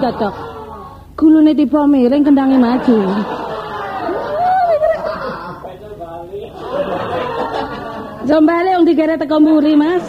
[0.00, 0.34] cocok.
[1.20, 2.96] Gulune tiba miring kendange maju.
[8.24, 10.04] Jombale wong digere teko mburi, Mas.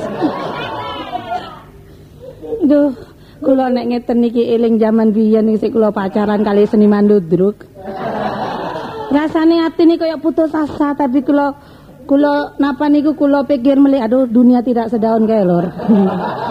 [2.62, 2.93] Duh,
[3.41, 7.65] kula nek ngeten iki eling jaman biyen iki kula pacaran kali seniman Dudruk.
[9.12, 11.52] Rasane ati niku kaya putus asa tapi kula
[12.08, 15.68] kula napa niku kula pikir meli aduh dunia tidak sedaun kae lor.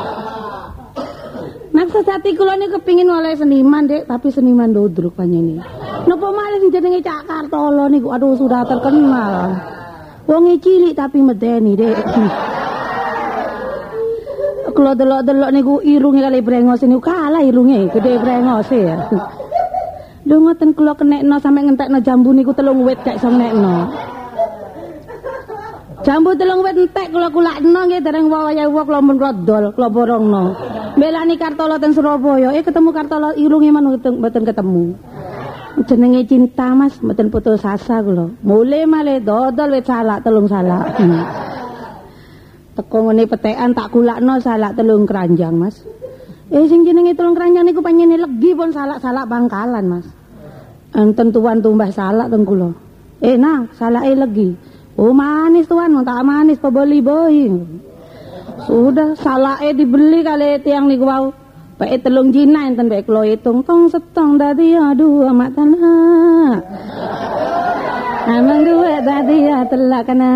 [1.81, 5.65] Maksud hati kula niku kepingin oleh seniman, Dek, tapi seniman Dudruk panjenengan.
[6.05, 9.57] Napa malih jenenge Cak Kartolo niku aduh sudah terkenal.
[10.29, 11.97] Wong cilik tapi medeni, Dek.
[14.77, 19.09] kula delok-delok niku irunge kali brengos niku kalah irunge gede brengos ya.
[20.29, 23.89] Lho ngoten kula kenekno sampe ngentekno jambu niku telung wit gak iso nekno.
[26.05, 30.45] Jambu telung wit entek kula kulakno nggih dereng waya wong kula mun rodol kula borongno.
[30.99, 34.99] Belani Kartolo ten Surabaya, eh ketemu Kartolo irunge man mboten ketemu.
[35.87, 38.35] Jenenge cinta Mas, mboten putus asa kula.
[38.43, 40.99] Mule male dodol wit salak telung salak.
[42.81, 45.85] teko ngene petekan tak kulakno salak telung keranjang mas.
[46.51, 50.07] Eh sing jenenge telung keranjang niku panjene legi pun salak-salak bangkalan mas.
[50.97, 52.73] Enten tuan tumbah salak teng kula.
[53.21, 54.49] Eh nah salake legi.
[54.99, 57.37] Oh manis tuan tak manis pebeli boy
[58.67, 61.27] sudah salake dibeli kali tiang niku wau
[61.81, 66.61] Baik telung jina enten baik kula hitung tong setong dadi aduh amat tanah
[68.31, 70.33] Amang duwe tadi ya telak kena.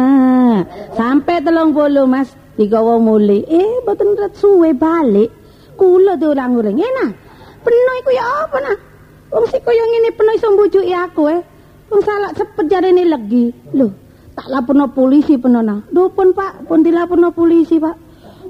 [0.97, 3.45] Sampai telung puluh mas digawa muli.
[3.45, 5.31] Eh boten ret suwe balik.
[5.77, 6.81] Kula orang uring.
[6.81, 6.91] Eh
[7.61, 8.77] penuh iku ya apa nah?
[9.31, 11.41] Wong si koyo ngene penuh iso mbujuki aku eh.
[11.93, 13.53] Wong salah cepet jarene legi.
[13.79, 13.93] Loh,
[14.33, 15.85] tak laporno polisi penuh nah.
[15.87, 18.03] Duh pun pak, pun dilaporno polisi pak.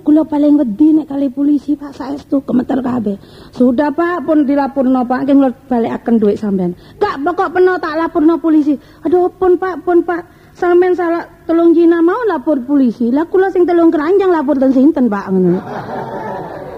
[0.04, 3.16] Kula paling wedi nek kali polisi Pak saestu kemeter kabeh.
[3.56, 6.76] Sudah Pak pun dilapurno Pak nggih balekaken dhuwit sampean.
[7.00, 8.76] Kak pokok peno tak lapurno polisi.
[9.08, 13.08] Aduh pun Pak pun Pak sampean salah telung jina mau lapor polisi.
[13.08, 15.60] Lah kula sing telung keranjang lapor ten sinten Pak ngono.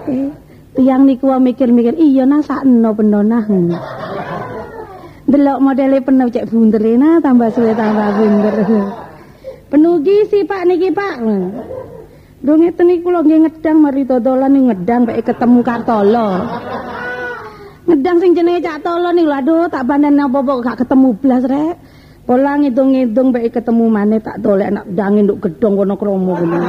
[0.07, 0.31] Eh,
[0.79, 3.43] tiang niku mikir-mikir iya nah sakno peno nah.
[5.27, 8.55] Delok modele penuh cek bunder nah tambah suwe tambah bunder.
[9.67, 11.15] Penugi si Pak niki Pak.
[12.37, 16.29] Lho ngeten iki kula nggih ngedang mari dodolan ning ngedang bae ketemu Kartolo.
[17.89, 21.75] Ngedang sing jenenge Cak Tolo niku aduh tak bandane apa-apa gak ketemu blas rek.
[22.29, 26.59] Pola ngidung-ngidung bae ketemu maneh tak dolek anak dange nduk gedhong kono kromo kene.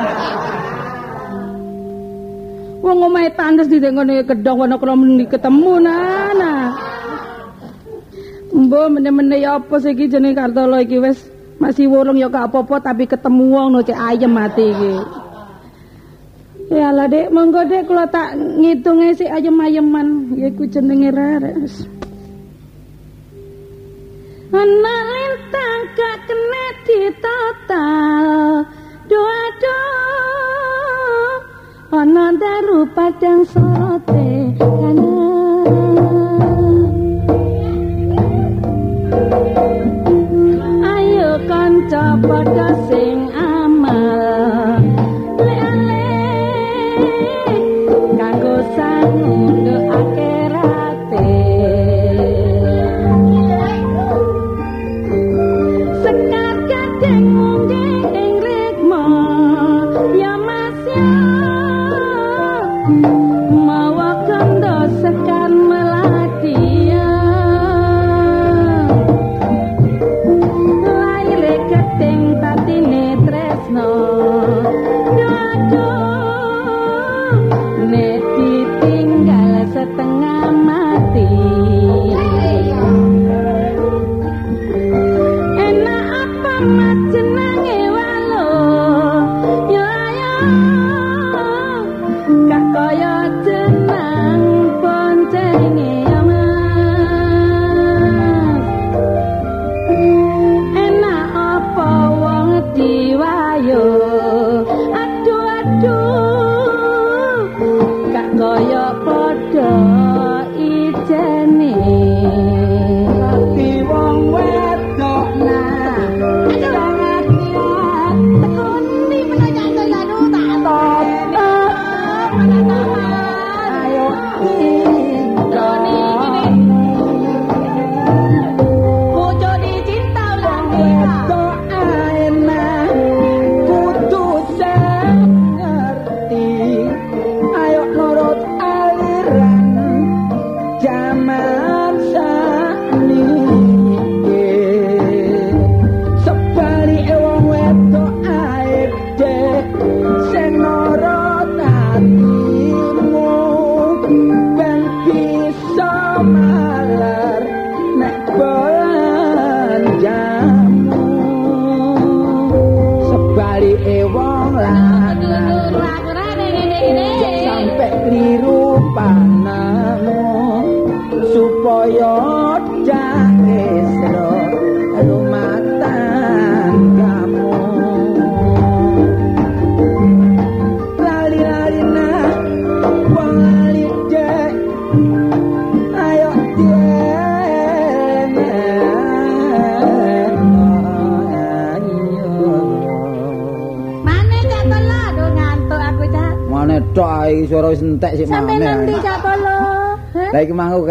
[2.81, 6.53] Wong omahe tandes di ngene gedhong kono kromo ketemu nana.
[8.57, 11.29] Mbok meneh-meneh ya apa sih iki jenenge Kartolo iki wis
[11.61, 15.28] masih wurung ya gak apa-apa tapi ketemu wong no cek ayem mati iki.
[16.69, 21.89] Ya lah dek, monggo dek kalau tak ngitungnya si ayem-ayeman, ya jenenge rares.
[24.53, 28.29] Anak lintang gak kena di total,
[29.09, 29.99] doa doa.
[31.89, 35.18] Ana daru padang sote kana.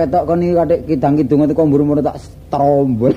[0.07, 3.11] Ketok kon iki katik kidang-kidung itu kok mburu-mburu tak strombol.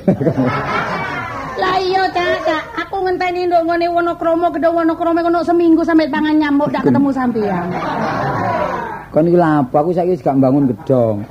[1.62, 2.62] Lah iya Cak, Cak.
[2.82, 7.70] Aku ngenteni nduk ngene Wonokromo gedhe Wonokromo kono seminggu sampai pangan nyamuk dak ketemu sampean.
[9.10, 11.22] kon iki lha apa aku saiki wis gak bangun gedong.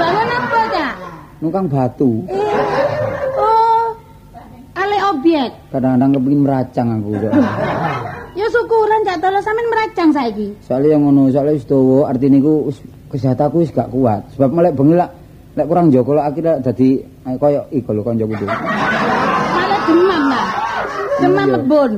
[0.00, 0.94] Bangun apa Cak?
[1.44, 2.24] Nukang batu.
[2.28, 2.40] Eh.
[3.36, 3.96] Oh.
[4.76, 5.50] Ale objek.
[5.72, 7.10] Kadang-kadang kepengin meracang aku.
[7.20, 7.32] Cok.
[8.32, 10.48] Ya syukuran Cak Tolo sampean meracang saiki.
[10.64, 12.80] Soale yang ngono, soale wis dawa artine iku wis
[13.12, 14.24] kesehatanku wis gak kuat.
[14.34, 15.12] Sebab melek bengi lak
[15.52, 17.04] lek kurang njogo lak akhirnya dadi
[17.36, 18.48] koyo iku lho kancaku tuh.
[18.48, 20.46] Malah demam lah.
[21.20, 21.92] Demam mebon.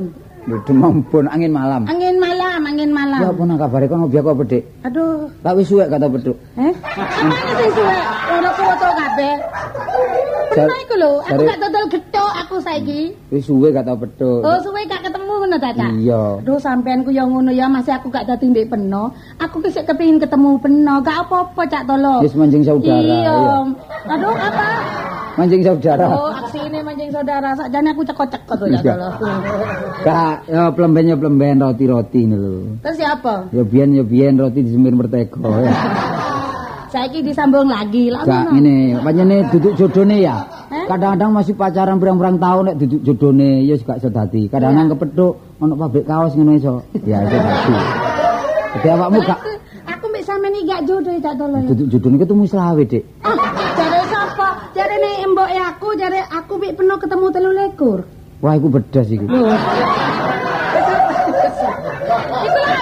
[0.45, 1.81] Lho demam pun angin malam.
[1.87, 3.19] Angin malam, angin malam.
[3.23, 4.63] Ya apa nang kabare kon obi aku apa, Dik?
[4.85, 5.25] Aduh.
[5.41, 6.37] Tak wis suwek kata peduk.
[6.59, 6.73] Eh?
[6.75, 7.97] Apane sing suwe?
[8.29, 9.33] Ora foto kabeh.
[10.55, 13.01] Pernah iku lho, aku gak dodol gethok aku saiki.
[13.27, 14.39] Wis suwe kata peduk.
[14.39, 15.91] Oh, suwe gak ketemu ngono ta, Cak?
[15.99, 16.23] Iya.
[16.39, 19.11] Aduh, sampean ku ya ngono ya, masih aku gak dadi ndek peno.
[19.43, 22.23] Aku ki sik kepengin ketemu peno, gak apa-apa, Cak Tolo.
[22.23, 23.03] Wis manjing saudara.
[23.03, 23.37] Iya.
[24.07, 24.67] Aduh, apa?
[25.35, 26.07] Manjing saudara.
[26.07, 27.51] Oh, aksi ini mancing saudara.
[27.59, 28.83] Sakjane aku cekot-cekot tuh, Cak.
[28.87, 29.09] Tolo.
[30.07, 32.79] Kak, ya plemben ya plemben roti-roti ini lho.
[32.79, 33.03] Terus?
[33.51, 35.75] Ya biyen ya biyen roti disemir mertego ya.
[36.95, 38.07] Saiki disambung lagi.
[38.07, 38.55] Lah Gak ngono.
[38.55, 40.39] ngene, pancene duduk jodone ya.
[40.71, 40.87] Eh?
[40.87, 44.47] Kadang-kadang masih pacaran berang-berang tahun nek duduk jodone ya juga iso dadi.
[44.47, 46.79] Kadang-kadang kepethuk ono pabrik kaos ngono iso.
[47.03, 47.75] Ya iso dadi.
[48.79, 49.39] Jadi awakmu gak
[49.91, 51.57] Aku mbek sampean iki gak jodoh Cak Tolo.
[51.59, 51.67] ya.
[51.75, 53.03] duduk jodone ketemu selawe, Dik.
[53.27, 53.35] Ah,
[53.75, 54.47] jare sapa?
[54.71, 57.99] Jare nek mbok e aku, jare aku mbek peno ketemu telu lekur.
[58.39, 59.07] Wah, iku bedas.
[59.11, 59.59] Iku lah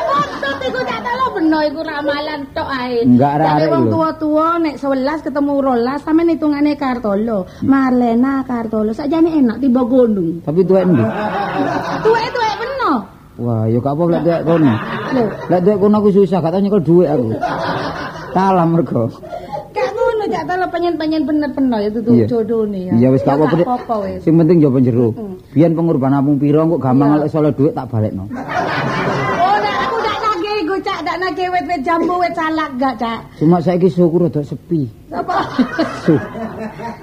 [0.05, 1.01] botot iku Cak
[1.63, 3.07] Iku ramalan tok ae.
[3.07, 7.47] Enggak, arek-arek wong tua-tua nek 11 ketemu rolas sampean hitungane Kartolo.
[7.63, 8.91] Marlena Kartolo.
[8.91, 10.43] Sakjane enak tiba gunung.
[10.43, 11.03] Tapi tuwek ndi?
[12.03, 12.93] Tuwek-tuwek beno.
[13.39, 14.73] Wah, ya gak apa lek tuwek kono.
[15.47, 17.27] Lek tuwek kono aku susah, gak tau nyekel dhuwit aku.
[18.35, 19.03] Kalah mergo.
[20.23, 22.27] gak Cak Tolo penyen-penyen bener peno ya tutu Iya.
[22.31, 22.93] jodone ya.
[22.95, 24.23] Iya wis gak apa-apa.
[24.23, 25.11] Sing penting jaba jero.
[25.51, 28.25] Biyen pengorbanan apung pira kok gampang lek solo dhuwit tak balekno.
[29.43, 30.75] Oh, nek aku dak nagih iku
[31.33, 33.25] Nagih wit-wit jambu wit salak gak Cak.
[33.41, 34.85] Cuma saiki syukur rada sepi.
[35.09, 35.41] Apa?
[36.05, 36.21] Suh.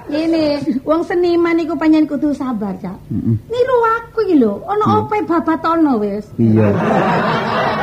[0.06, 2.94] Ini, wong seniman iku panjen kudu sabar, Cak.
[3.50, 6.30] Niru aku iki lho, ana opo babatono wis.
[6.38, 6.70] Iya.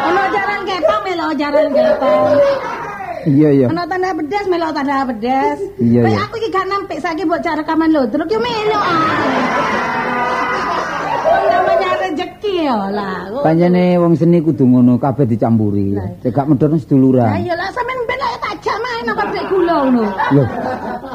[0.08, 2.40] Ana jaran kepang melo jaran kepang.
[3.28, 3.68] Iya iya.
[3.68, 5.60] Ana tanda pedas melo tanda pedas.
[5.84, 6.20] Iya, iya.
[6.32, 9.04] aku iki gak nampik saiki buat cara rekaman lho, terus yo melo ah.
[11.28, 11.44] Wong
[12.48, 13.44] namanya rezeki ya lah.
[13.44, 15.96] Pancene wong seni kudu ngono kabeh dicampuri.
[16.24, 17.28] Cekak medhon seduluran.
[17.28, 20.04] Lah iya lah sampean ben ae tajak main nang pabrik gula ngono.
[20.34, 20.44] Lho.
[20.44, 20.46] Iya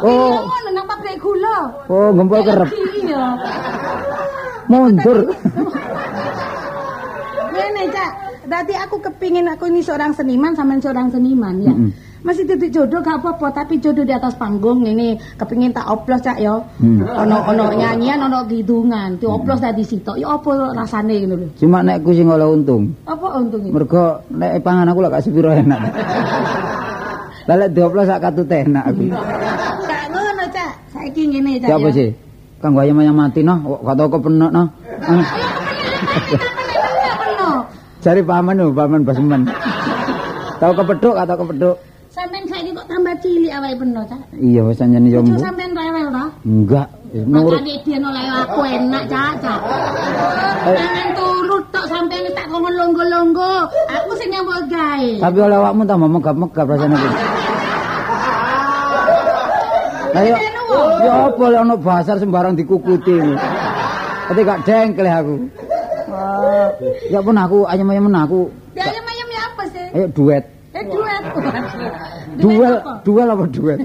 [0.02, 1.56] Oh, ngono nang pabrik gula.
[1.88, 2.70] oh gempol kerep.
[3.02, 3.24] Iya.
[4.70, 5.18] Mundur.
[7.52, 8.12] Ngene, Cak.
[8.42, 11.72] Dadi aku kepingin aku ini seorang seniman sama seorang seniman ya.
[11.72, 11.90] Mm-mm.
[12.22, 16.38] Masih titik jodoh gak apa-apa, tapi jodoh di atas panggung ini kepingin tak oplos Cak
[16.38, 16.54] ya.
[16.78, 17.02] Hmm.
[17.02, 20.22] Ono ono nyanyian, ono kidungan, di oplos tadi sitok.
[20.22, 21.46] Ya apa rasane ngono lho.
[21.58, 22.94] Cuma nek ku sing oleh untung.
[23.10, 23.74] Apa untungnya?
[23.74, 25.80] Mergo nek pangan aku lak gak sepiro enak.
[27.50, 29.02] Lah lek dioplos sak katut enak aku.
[29.82, 30.72] Gak ngono, Cak.
[30.94, 31.74] Saiki ngene, Cak.
[31.74, 32.08] Siapa sih?
[32.62, 34.66] Kang ayam ayam mati noh, kok gak tau kepenek noh.
[35.02, 35.26] Ah,
[37.18, 37.58] Penuh.
[37.98, 39.42] Cari paman lho, paman basmen.
[40.62, 41.76] Tahu kepethuk gak tau kepethuk?
[42.12, 44.20] Sampeyan saiki kok tambah cilik awake Cak.
[44.34, 45.22] Iya wis anjene yo.
[45.22, 45.44] Cucu mbok.
[45.46, 46.24] sampeyan rewel ta?
[46.42, 47.54] Enggak, nurut.
[47.54, 49.60] Makane dia oleh aku enak, Cak, Cak.
[50.66, 53.70] Jangan turut tok sampeyan tak kongkon longgo-longgo.
[53.70, 55.10] Aku sing nyambut gawe.
[55.22, 57.14] Tapi oleh awakmu tambah megap-megap rasane kuwi.
[60.12, 60.36] Lah yo
[61.00, 63.16] yo apa lek ono basar sembarang dikukuti.
[64.28, 65.34] Tapi gak dengkel aku.
[67.08, 68.52] Ya pun aku ayam-ayam aku.
[68.76, 69.86] Ayam-ayam ya apa sih?
[69.96, 70.44] Ayo duet.
[70.76, 71.22] Eh duet.
[72.32, 73.78] Duel, duel apa duet?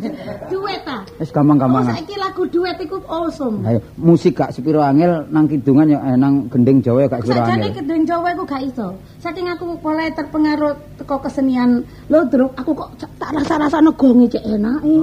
[0.48, 1.04] Duet ta?
[1.18, 1.94] Wis Oh, gampang-gampangan.
[1.94, 3.60] saiki lagu duet iku awesome.
[3.62, 7.68] Ayo, musik gak sepiro angel nang kidungan ya eh, nang gending Jawa gak sepiro Sajane
[7.68, 7.76] angel.
[7.76, 8.88] kedeng Jawa iku gak iso.
[9.18, 14.96] Saking aku mulai terpengaruh teko kesenian lodruk, aku kok tak rasa-rasane gonge cek enake.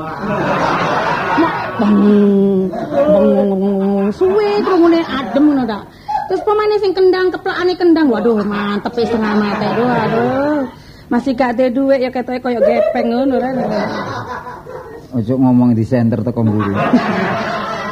[1.35, 1.99] Mak beng
[2.71, 5.81] beng suwe krungune adem ngono ta.
[6.25, 8.09] Terus pemane sing kendang keplakane kendang.
[8.09, 9.67] Waduh, mantep setengah mate.
[9.69, 10.61] Aduh, aduh.
[11.13, 13.51] Masih gak ada duit ya ketoke koyo gepeng ngono ra.
[15.15, 16.75] Ojo ngomong di center teko mburi.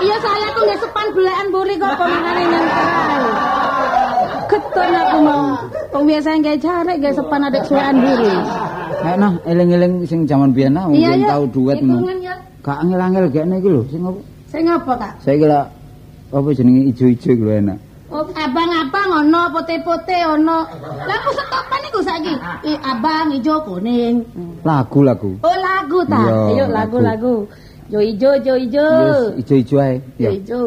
[0.02, 3.24] Iya saya tuh nggak sepan belakan buri kok pemangane nyenterai.
[4.50, 5.44] Keton aku mau.
[5.94, 8.34] Wong biasa nggak jarek nggak sepan adek suwean buri.
[9.06, 12.02] Nek nah eling-eling sing jaman biyen nah mungkin tau duet ngono.
[12.02, 12.34] Hitungan ya.
[12.62, 14.20] Gak angel-angel gekne iki lho sing apa?
[14.50, 15.12] Saya ngapa kak?
[15.22, 15.66] Saiki lak
[16.32, 17.78] apa jenenge ijo-ijo iku lho enak.
[18.12, 20.68] Oh, abang-abang ono pote-pote ono.
[21.08, 22.34] Lah aku setopan iku saiki.
[22.68, 24.20] Eh, abang ijo kuning.
[24.60, 25.40] Lagu-lagu.
[25.40, 26.20] Oh, lagu ta?
[26.52, 27.00] Ayo lagu.
[27.00, 27.34] lagu-lagu.
[27.88, 28.84] Jo ijo, jo ijo.
[28.84, 29.96] Yes, ijo-ijo ae.
[30.20, 30.30] Jo Ya.
[30.32, 30.60] ijo.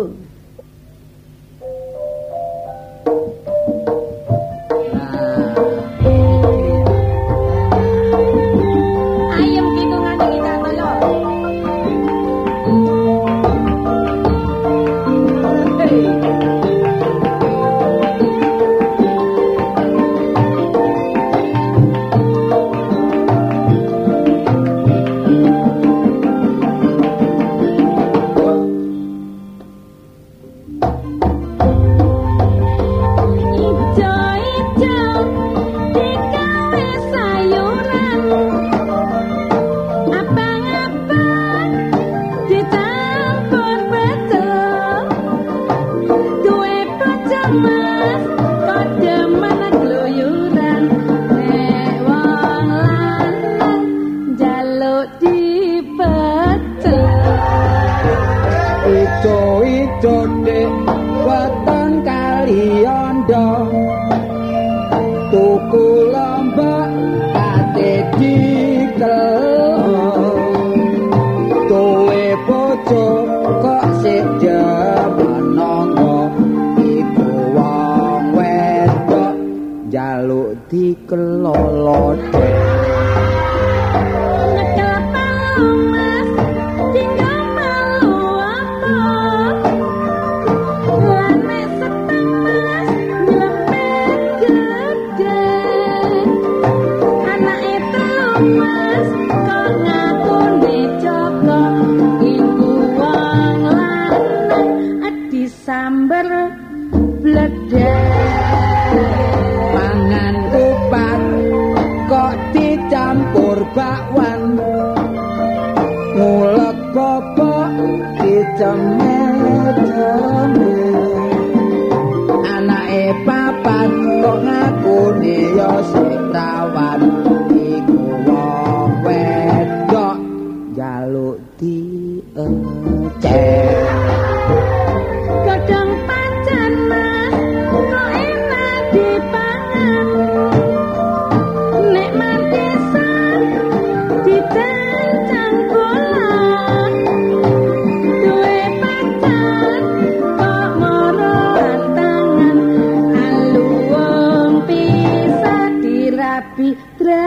[48.66, 49.25] Mas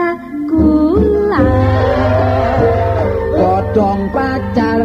[0.09, 1.45] Dracula
[3.37, 4.81] Godhong pacar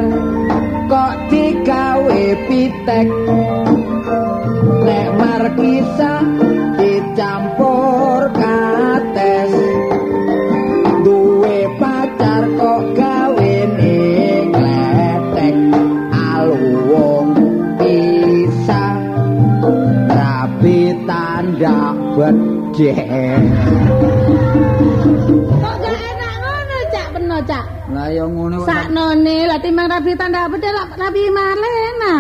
[0.85, 3.09] kok digawe pitek.
[4.85, 6.21] Nek markisa
[6.77, 9.53] dicampur kates.
[11.01, 15.57] Duwe pacar kok gawe ning letek
[16.13, 17.33] Aluwung
[17.81, 19.01] pisang
[20.05, 23.09] rapi tanda bedek
[28.05, 28.69] Lah ya ngono kok.
[28.69, 32.17] Saknone lah timbang rabi tanda bedhe rabi malena.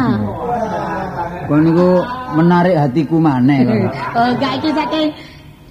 [1.44, 2.00] Kon niku
[2.40, 3.68] menarik hatiku maneh.
[4.16, 5.12] Oh gak iki saking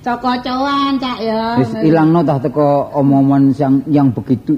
[0.06, 1.58] cokocoan cak ya.
[1.58, 4.54] Wis ilangno tah teko omongan yang yang begitu.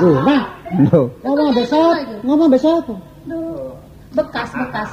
[0.00, 0.40] Loh, nah,
[0.88, 1.92] Lho, ngomong besok,
[2.24, 2.94] ngomong besok apa?
[4.16, 4.90] Bekas bekas.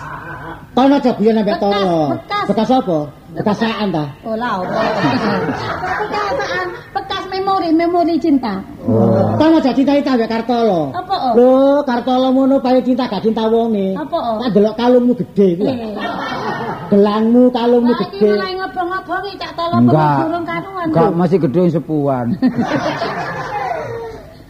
[0.76, 2.20] Tono aja biyen ambek Bekas, tono.
[2.20, 2.46] bekas.
[2.52, 2.98] Bekas apa?
[3.32, 4.06] Bekas saan ta?
[4.28, 4.60] Oh lah.
[4.60, 6.68] Bekasaan
[7.00, 7.11] bekas
[7.62, 8.58] memori memori cinta.
[8.82, 9.38] Oh.
[9.38, 10.90] Tono aja cinta-cinta ambek Kartolo.
[10.98, 11.34] Apa oh?
[11.38, 13.94] Lho, Kartolo ngono paling cinta gak cinta wonge.
[13.94, 14.38] Apa, oh?
[14.42, 15.64] Tak delok kalungmu gede iku.
[15.70, 15.74] lho.
[16.92, 18.30] Gelangmu, kalungmu Lah iki gede.
[18.34, 20.18] mulai ngobong-ngobongi cak tolong enggak.
[20.26, 20.86] durung karuan.
[20.90, 22.26] Enggak masih gede sepuan.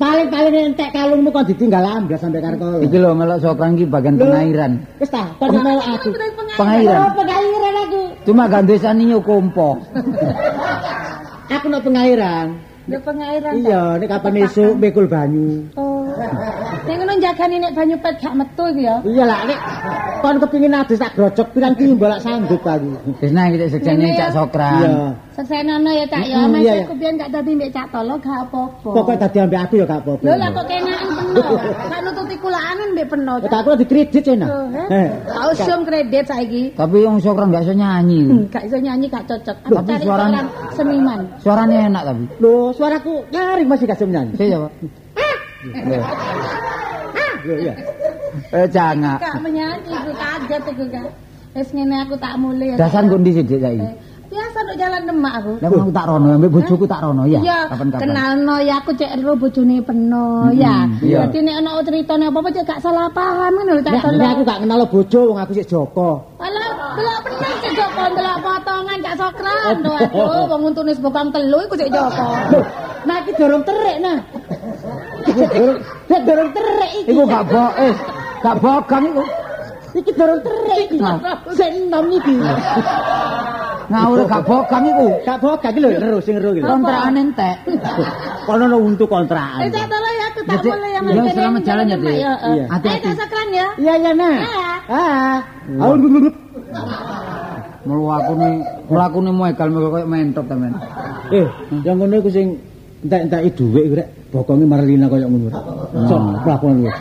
[0.01, 2.81] Paling-paling entek kalungmu kok ditinggal amblas sampe Kartolo.
[2.81, 4.71] Iki lho melok sokran iki bagian pengairan.
[4.97, 6.09] Wis ta, kon melok aku.
[6.57, 6.97] Pengairan.
[6.97, 8.01] Oh, pengairan aku.
[8.25, 9.77] Cuma gandesane yo kompo.
[11.51, 12.70] Aku nak pengairan.
[12.89, 13.53] Yo pengairan.
[13.61, 15.69] Iya, nek kapan esuk mikul banyu.
[15.77, 16.01] Oh.
[16.85, 18.97] Sing ngono jagani nek banyu pet gak metu iki ya.
[19.05, 19.59] Iya lah nek
[20.25, 22.89] kon kepengin adus tak grocok pirang ki mbolak sanggup aku.
[23.21, 24.35] Wis nah iki seksene Ini Cak Iya.
[24.35, 24.89] Sokran.
[25.37, 26.39] Seksenono ya Cak ya.
[26.49, 26.83] Mas iya, iya.
[26.89, 28.89] aku biyen gak dadi mbek Cak Tolo gak apa-apa.
[28.97, 30.23] Pokoke dadi ambek aku ya gak apa-apa.
[30.25, 31.41] Lho lah kok kenakan peno.
[31.85, 33.33] Gak kulaanan mbek peno.
[33.37, 34.49] Ya, Tak aku dikredit enak.
[34.49, 34.87] Tuh, Eh.
[34.91, 35.07] eh.
[35.23, 36.63] Gak usum kredit saiki.
[36.73, 38.21] Tapi yang Sokran gak iso nyanyi.
[38.27, 39.57] Hmm, Gak iso nyanyi gak cocok.
[39.63, 41.19] Aku cari suaranya- seniman.
[41.39, 42.23] Suaranya enak tapi.
[42.37, 44.33] Lho, suaraku nyaring masih gak bisa nyanyi.
[44.35, 44.71] Saya Pak.
[47.41, 47.73] Lho iya.
[48.51, 49.17] Eh jangan.
[49.17, 51.07] Gak menyanyi iku kaget iku kan.
[51.51, 52.79] Wis ngene aku tak mulai.
[52.79, 53.83] Dasan kok ndi sih Dik, saiki?
[54.61, 55.51] Nek jalan demak aku.
[55.57, 57.39] Lah aku tak rono, ambek bojoku tak rono ya.
[57.41, 58.01] Iya, Kapan-kapan.
[58.05, 60.85] kenalno ya aku cek ero bojone peno ya.
[61.01, 61.25] iya.
[61.25, 64.17] Dadi nek ana critane apa-apa cek gak salah paham ngono lho Cak Nek Tolo.
[64.21, 66.09] nek aku gak kenal bojo wong aku sik Joko.
[66.37, 71.57] Alah, delok peno cek Joko delok potongan Cak Sokran to aku wong untune bokang telu
[71.65, 72.25] iku cek Joko.
[73.01, 74.17] Nah iki dorong terik nah.
[75.25, 75.77] Dorong
[76.21, 77.09] dorong terik iki.
[77.11, 77.93] Iku gak bo eh
[78.39, 79.23] gak bogang iku.
[79.91, 80.97] Iki dorong terik iki.
[81.57, 82.35] Sik enom iki.
[83.91, 85.07] Ngawur gak bogang iku.
[85.27, 86.63] Gak bokak iki lho ero sing ero iki.
[86.63, 87.55] Kontrakan entek.
[88.47, 89.67] Kono ono untuk Eh kontrakan.
[89.67, 92.15] Cak Tolo ya aku tak Jadi, mulai ya ya, selamat jalan ya, Dik.
[92.15, 92.31] Iya.
[92.39, 92.71] Hati-hati.
[92.71, 93.07] Hati-hati.
[93.11, 93.67] Cak Sokran ya.
[93.75, 94.37] Iya iya nah.
[94.39, 94.71] Ya.
[94.87, 95.37] Ah.
[97.81, 98.53] Mulu aku nih,
[98.93, 100.69] mlakune moekal meko koyo mentok temen.
[101.33, 101.49] Eh,
[101.81, 102.53] yang ngono iku sing
[103.01, 105.49] entek-enteki dhuwit iku rek bokonge Marlina koyo ngono.
[106.05, 106.91] Sok mlakukan Lho,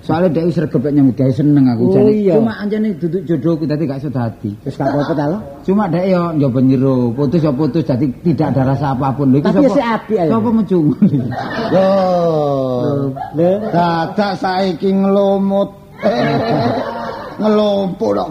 [0.00, 2.12] soalnya dia sregep nek nyambut gawe seneng aku Oh, jane.
[2.30, 4.50] Cuma anjane duduk jodohku dadi gak iso dadi.
[4.62, 5.24] Wis gak apa-apa ta.
[5.66, 9.34] Cuma dek yo nyoba nyero, putus ya putus jadi tidak ada rasa apapun.
[9.34, 9.70] Lho iki sapa?
[9.74, 10.28] si apik ae.
[10.30, 10.86] Sapa mecung?
[11.74, 11.88] Yo.
[13.74, 15.70] Dadak saiki ngelumut.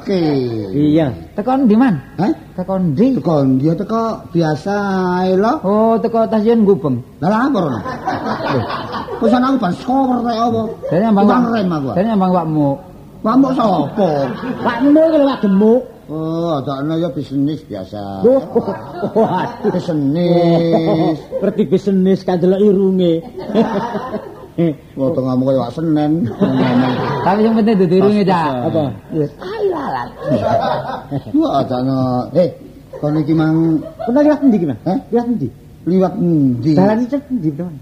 [0.05, 0.21] Ki.
[0.93, 1.09] iya.
[1.33, 1.97] Teko ndi man?
[2.21, 2.29] Hah?
[2.53, 3.17] Teko ndi?
[3.17, 4.73] Teko dia teko biasa
[5.25, 5.53] ae lho.
[5.65, 7.01] Oh, teko stasiun Gubeng.
[7.17, 7.79] Lah lapor ora.
[9.17, 10.61] Pesan aku ban skower rek apa?
[10.93, 11.89] Dene ambang Bang wak- rem aku.
[11.97, 12.69] Dene ambang wakmu.
[13.19, 14.09] Pamuk sapa?
[14.63, 15.81] Pakmu iki lho Pak gemuk.
[16.09, 18.25] Oh, adakne ya bisnis biasa.
[18.25, 18.41] Oh,
[19.13, 19.69] Waduh.
[19.69, 21.17] Bisnis.
[21.37, 23.21] Berarti bisnis kan delok irunge.
[24.99, 26.11] Wah, tengahmu kaya wak Senen.
[27.27, 28.51] Tapi yang penting dudu irunge, Cak.
[28.67, 28.83] Apa?
[29.15, 29.31] Yes.
[29.39, 30.05] Ailalah.
[31.39, 31.99] Wah, adakne.
[32.35, 32.49] Eh,
[32.99, 34.79] kon iki mang Pernah lihat ndi ki, Mas?
[34.83, 34.99] Hah?
[35.15, 35.47] Lihat ndi?
[35.87, 36.71] liwat endi?
[36.75, 37.75] Dalan iki ndi, teman?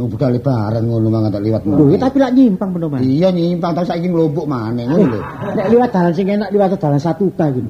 [0.00, 1.60] Oh, budal lebaran ngono mang tak liwat.
[1.68, 3.04] Lho, tapi lak nyimpang bener, Mas.
[3.04, 5.20] Iya nyimpang tau saiki nglombok maneh ngono lho.
[5.52, 7.60] Nek liwat dalan sing enak liwat dalan satu ka iki.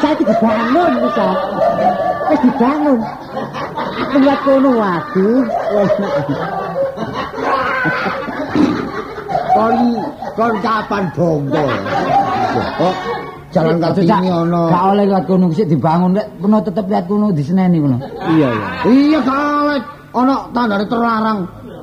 [0.00, 1.28] Saya iki dibangun bisa.
[2.28, 2.98] Wis dibangun.
[4.10, 5.42] Liwat kono waduh.
[9.54, 9.76] Kon
[10.34, 11.62] kon kapan bondo?
[12.82, 12.94] Oh,
[13.54, 14.62] jalan Kartini ono.
[14.70, 17.98] Gak oleh liwat kono sik dibangun rek peno tetep lihat kono diseneni kono.
[18.34, 18.68] Iya iya.
[18.90, 21.38] Iya kalet ono tandane terlarang.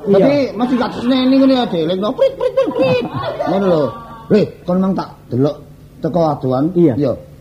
[0.08, 3.04] Tapi masih gak seneni ngene ya deleng prit prit prit prit.
[3.48, 3.82] Ngono lho.
[4.28, 5.56] Heh, kon mang tak delok
[6.04, 6.68] teko aduan.
[6.76, 6.92] Iya.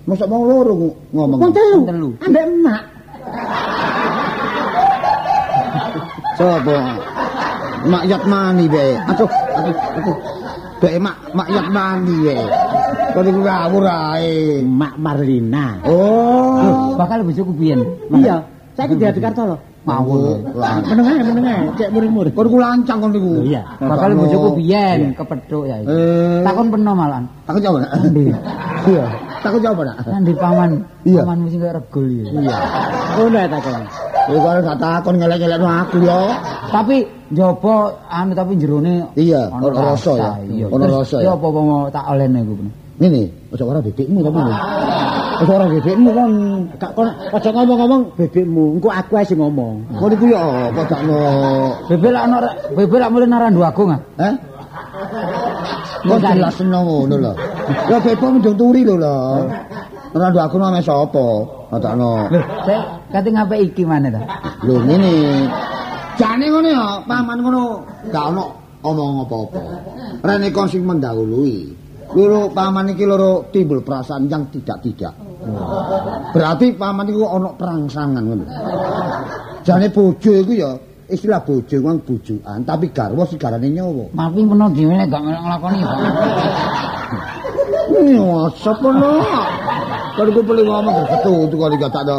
[0.08, 0.72] Mosok wong loro
[1.12, 1.40] ngomong.
[1.44, 2.16] Wong telu.
[2.24, 2.82] Ambek emak.
[6.38, 6.78] Sopo?
[7.90, 8.94] Mak Yat Mani be.
[9.10, 10.18] Aduh, aduh, aduh.
[10.78, 12.38] Be mak mak Yat Mani be.
[13.18, 14.62] Kon iku ngawur ae.
[14.62, 15.82] Mak Marlina.
[15.90, 16.94] Oh.
[16.94, 17.82] Bakal bojoku biyen.
[18.14, 18.46] Iya.
[18.78, 19.58] Saya iki di Kartolo.
[19.90, 20.38] Ngawur.
[20.54, 20.86] Lan.
[20.86, 22.34] Menengah menengah cek murid-murid.
[22.38, 23.42] Kon ku lancang kon niku.
[23.42, 23.62] Iya.
[23.82, 25.76] Bakal bojoku biyen kepethuk ya.
[25.82, 25.90] iki.
[25.90, 27.24] Eh, Takon peno malan.
[27.50, 27.92] takut jawab nak?
[28.86, 29.06] Iya.
[29.42, 29.98] Takut jawab nak?
[30.06, 30.86] Kan di paman.
[31.02, 32.26] Pamanmu sing kaya regul ya.
[32.30, 32.56] Iya.
[33.18, 33.82] Ngono ya takon.
[34.28, 36.20] Ya kalau gak takon ngelek-ngelekno aku ya.
[36.68, 36.96] Tapi
[37.32, 40.68] njopo anu tapi jerone Iya, ono rasa ya.
[40.68, 41.40] Ono rasa Ya ya.
[41.40, 42.54] apa mau tak olehne iku.
[42.98, 44.40] Ngene, ojo ora bebekmu tapi.
[45.46, 46.32] Ojo ora bebekmu kon.
[46.82, 49.86] Gak kon aja ngomong-ngomong bebekmu, engko aku ae sing ngomong.
[49.96, 50.42] Kon iku ya
[50.74, 51.18] apa dakno?
[51.88, 52.38] Bebek lak ono
[52.74, 54.02] bebek lak mulih narandu agung ah.
[54.18, 54.34] Hah?
[56.04, 57.34] Kok jelas ngono lho.
[57.86, 59.46] Ya bebek mung turi lho lho.
[60.16, 61.26] Ora nduk aku nang sapa?
[61.74, 62.32] Adakno.
[62.32, 62.80] Lho,
[63.12, 64.22] kate ngape iki maneh ta?
[64.64, 65.12] Lho ngene.
[66.18, 67.62] Jane ngono ya, paman ngono
[68.10, 68.44] gak ono
[68.82, 69.62] omong apa-apa.
[70.24, 71.76] Rene kon sing mendahului.
[72.16, 75.14] Loro paman iki loro timbul perasaan yang tidak-tidak.
[76.32, 78.46] Berarti paman iku ono perangsangan ngono.
[79.68, 80.72] Jane bojo iku ya
[81.08, 84.12] istilah bojo wong bojoan, tapi garwa sigarane nyawa.
[84.16, 85.92] Mapi peno dhewe nek gak nglakoni ya.
[87.88, 88.52] Iya,
[90.18, 92.18] Kalau gue boleh ngomong berbetul tuh kalau gak tak ada.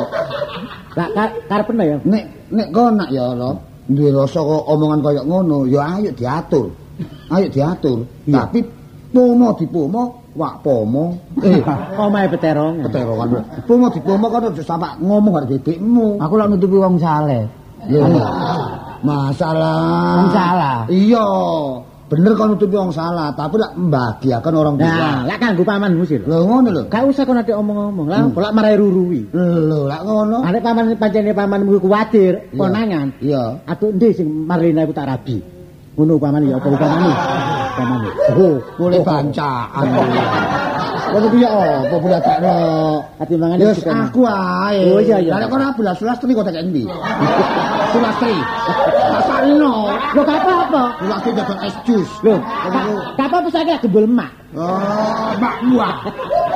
[0.95, 1.97] Lah kar karepne ya.
[2.07, 3.59] Nek nek kau nak ya lo,
[3.91, 6.71] duwe rasa kok omongan kayak ngono, ya ayo diatur,
[7.35, 7.99] ayo diatur.
[8.25, 8.59] Tapi
[9.11, 10.03] pomo di pomo,
[10.39, 11.19] wak pomo.
[11.43, 11.59] Eh,
[11.99, 12.87] Omahe peterong.
[12.87, 13.29] keterongan.
[13.67, 16.23] Pomo di pomo kan udah sampai ngomong harus bebekmu.
[16.23, 17.51] Aku lak nutupi wong saleh.
[19.03, 20.23] Masalah.
[20.23, 20.79] Wong salah.
[20.91, 21.27] Iya.
[22.09, 24.88] Bener kon nutupi wong salah, tapi lak membahagiakan orang tua.
[24.88, 26.40] Nah, lek kanggo pamanmu sih lho.
[26.40, 26.83] Ngono lho.
[26.88, 28.09] Gak usah kon ate omong-omong.
[28.09, 29.29] Lah, kok lak marai ruruwi.
[29.37, 30.40] Lho, lak ngono.
[30.40, 32.57] Nek paman pancene pamanmu kuwatir, Iya.
[32.57, 33.07] konangan.
[33.21, 33.61] Iya.
[33.68, 35.37] Atuh ndi sing Marlina iku tak rabi.
[36.01, 37.12] Ngono paman ya apa upamane?
[37.79, 38.01] Paman.
[38.35, 39.87] Oh, Mulai bancaan.
[41.09, 42.53] Kok piye apa boleh tak no?
[43.17, 44.93] Ati mangane Yes, aku ae.
[44.93, 45.38] Oh, iya, iya.
[45.38, 46.85] Lah nek kon rabi lah sulastri kok tak endi?
[47.95, 48.37] Sulastri.
[49.17, 49.88] Pasarino.
[50.12, 50.83] Lho gak apa-apa.
[51.01, 52.11] Sulastri dapat es jus.
[52.21, 52.37] Lho,
[53.17, 54.31] gak apa-apa saiki gembul emak.
[54.53, 55.88] Oh, mak gua.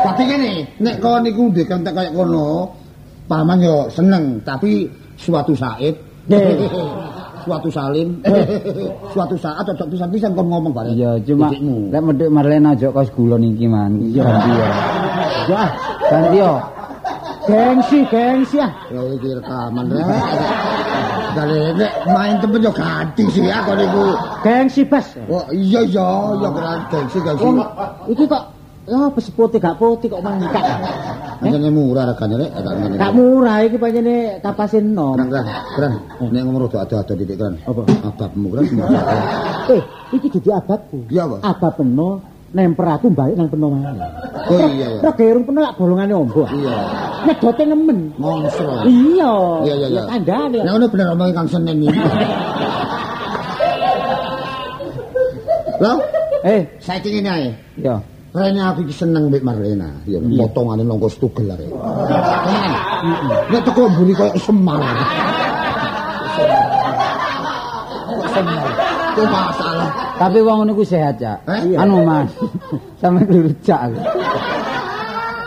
[0.05, 0.53] Tapi kene,
[0.85, 2.73] nek kon niku ndek kantek kaya kono,
[3.31, 5.95] paman yo seneng, tapi suatu saat.
[7.45, 8.09] suatu salim
[9.15, 13.43] suatu saat cocok pisan-pisan kon ngomong bareng Iya, cuma lek medhek Marlena aja kos gulon
[13.43, 13.99] iki man.
[13.99, 14.23] Iya.
[14.23, 14.69] Ganti ya.
[15.49, 15.65] Ya,
[16.11, 16.53] Ganti yo.
[17.43, 18.71] gengsi, gengsi ah.
[18.87, 20.07] ya iki rekaman rek
[21.33, 21.59] Dari
[22.07, 24.15] main temen yo ganti sih ya kon niku.
[24.45, 25.17] Gengsi bas.
[25.27, 27.49] Oh iya iya, ya keren gengsi gengsi.
[28.13, 28.45] Iki kok
[28.87, 30.65] ya putih gak putih kok mangkat.
[31.43, 32.97] Anjene murah regane rek, ngene.
[33.03, 35.19] Gak murah iki pancene kapasin nom.
[35.19, 35.47] Keren keren.
[35.75, 35.93] Keren.
[36.31, 37.59] Nek ngomong rada ada-ada titik keren.
[37.67, 37.83] Apa?
[38.07, 38.87] Ababmu semua.
[39.73, 39.83] Eh,
[40.15, 41.07] iki dudu ababku.
[41.07, 41.39] Iya, Pak.
[41.47, 42.19] Abab peno
[42.51, 43.95] nemper aku balik nang peno maneh.
[44.51, 45.01] Oh iya ya.
[45.03, 46.43] Ora gerung peno lak bolongane ombo.
[46.51, 46.75] Iya.
[47.27, 47.99] Nyedote nemen.
[48.19, 48.87] Monster.
[48.87, 49.33] Iya.
[49.67, 50.03] Iya iya iya.
[50.11, 50.59] Kandhane.
[50.63, 51.99] Nek ngono bener omongin Kang Senen iki.
[55.83, 55.99] Lah,
[56.43, 57.51] Eh, saiki ngene ae.
[57.79, 58.03] yo.
[58.33, 61.68] Rene aku iki seneng mbek Marlena, ya potongane longko stugel arek.
[61.68, 62.73] Tenan.
[63.53, 64.81] Nek teko mburi koyo semar.
[68.33, 68.64] Semar.
[69.12, 69.88] Itu masalah.
[70.16, 71.45] Tapi wong ngono ku sehat, Cak.
[71.45, 71.77] Eh?
[71.77, 72.33] Anu, Mas.
[73.05, 74.01] Sampe klurujak aku.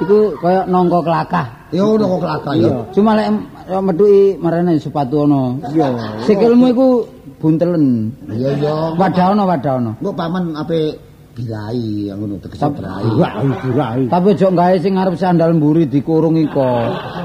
[0.05, 1.47] Iku koyo nongko kelakah.
[1.73, 2.69] Ya ngono kok kelakar ya.
[2.93, 3.33] Cuma lek
[3.65, 5.57] yo metuki marane sepatu ono.
[5.73, 5.89] Iya.
[6.29, 7.01] Sikilmu iku
[7.41, 8.13] buntelen.
[8.29, 8.73] Iya iya.
[8.93, 9.91] Wadah ono, wadah ono.
[9.97, 11.01] Engko paman ape
[11.35, 13.03] birai yang ngono tegese birai.
[13.59, 14.01] Dirai.
[14.07, 16.63] Tapi ojo gawe sing ngarep sandal mburi dikurung iko.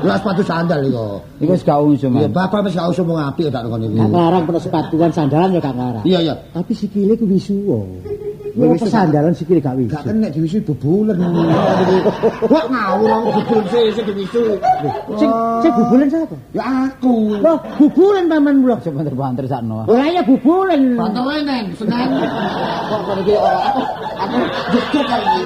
[0.02, 1.22] Lah sepatu sandal iku.
[1.38, 2.18] Iku wis gak usum.
[2.18, 4.02] Ya bapak wis gak usah ngomong apik tak ngono iki.
[4.02, 6.04] ngarang peno sepatuan sandalan ya gak ngarang.
[6.04, 6.34] Iya iya.
[6.50, 7.86] Tapi sikile ku wisuwa.
[8.60, 8.86] Ya, Ya wisu.
[8.92, 9.96] sandalan sikile gak wisu.
[9.96, 11.16] Gak kena diwisu bebulen.
[12.52, 14.42] Wah ngawur aku bebulen sih sing diwisu.
[15.16, 15.30] Sing
[15.64, 16.36] sing bubulen sapa?
[16.52, 17.40] Ya aku.
[17.40, 18.76] Loh, bubulen paman lho.
[18.84, 19.88] Coba banter sakno.
[19.88, 20.94] Ora ya bubulen.
[20.94, 22.08] Banter neng, senen.
[22.90, 23.80] Kok kok iki ora aku
[24.70, 25.42] jujur kali iki.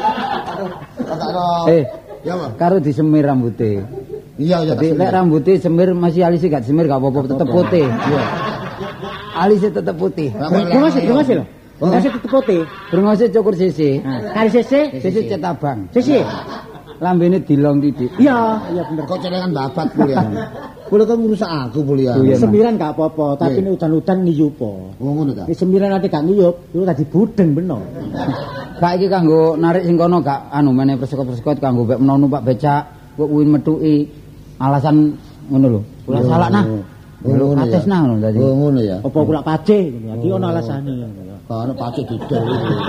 [0.51, 1.47] Aduh, gak ada.
[1.71, 1.85] Eh,
[2.25, 2.51] Ya, Pak.
[2.57, 3.85] karo disemir rambutnya.
[4.35, 4.73] Iya, iya.
[4.75, 7.85] Jadi lek rambutnya semir masih alisnya gak semir gak apa-apa tetep putih.
[7.87, 8.23] Iya.
[9.37, 10.33] Alisnya tetep putih.
[10.33, 11.45] Dengas dengas lho.
[11.91, 12.61] Dengas tetep putih.
[12.89, 14.01] Brengose cukur sisi.
[14.05, 14.81] Kali sese.
[15.01, 15.89] Sisi cetabang.
[15.93, 16.25] Sese.
[17.03, 18.11] Lambene dilong titik.
[18.23, 19.05] Iya, iya bener.
[19.05, 20.25] Kok celengan babat kuliah.
[20.87, 22.15] Kuliah kan ngurusak aku kuliah.
[22.15, 22.39] Oh, iya.
[22.39, 24.95] Semiran gak apa-apa, tapi ini udan-udan ngiyupo.
[25.03, 25.45] Oh ngono ta.
[25.51, 27.83] Ini semiran nanti gak ngiyup, itu tadi budeng bener.
[28.81, 32.83] Kak iki kanggo narik sing kono gak anu meneh persekot-persekot kanggo mbek menono Pak becak,
[33.19, 33.95] kok kuwi metuki
[34.63, 35.15] alasan
[35.51, 35.81] ngono lho.
[36.07, 36.65] Kula Iya, salah nah.
[37.25, 37.81] Oh, ngono ya.
[37.89, 38.37] nah ngono tadi.
[38.37, 38.97] Oh ngono ya.
[39.01, 40.93] Apa kula pace, jadi ono alasane.
[41.45, 42.75] Kan pacet didel iki.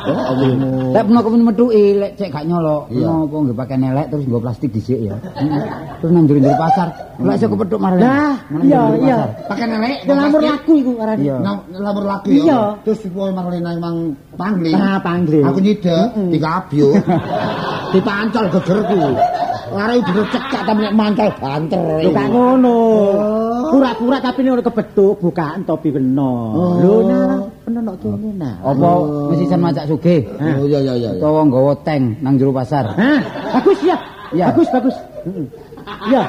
[0.00, 0.96] Oh awakmu.
[0.96, 3.04] Lek peno kepen metuki, lek cek gak nyolok, Iya.
[3.06, 5.14] peno apa nggih pakai nelek terus nggo plastik dhisik ya.
[6.00, 6.88] Terus nang njero pasar.
[7.20, 8.00] Lek iso kepethuk marane.
[8.02, 9.18] Nah, iya, iya.
[9.46, 9.96] Pakai nelek.
[10.08, 11.22] Lamur laku iku arane.
[11.76, 12.42] Lamur Iya.
[12.48, 12.60] ya.
[12.82, 13.96] Terus supaya Marlena emang
[14.34, 14.74] pangling.
[14.74, 15.44] Ah, pangling.
[15.46, 16.88] Aku nyidek dikabyo.
[17.94, 18.98] Dipancol gegerku.
[19.70, 22.02] Arek bener cekak tapi nek mancol banter.
[22.02, 22.78] Lho gak ngono.
[23.70, 26.32] Pura-pura tapi ini kebetuk, bukaan topi kena.
[26.82, 28.54] Lho nah, bener nok kene nah.
[28.66, 28.90] Apa
[29.30, 30.26] mesisan macak sugih?
[30.38, 31.10] Oh iya iya iya.
[31.14, 32.90] Utawa nggawa tank nang jero pasar.
[32.98, 33.20] Hah,
[33.54, 33.96] bagus ya.
[34.30, 34.50] Iya.
[34.50, 34.96] Bagus, bagus.
[35.26, 35.46] Heeh.
[36.10, 36.22] Iya.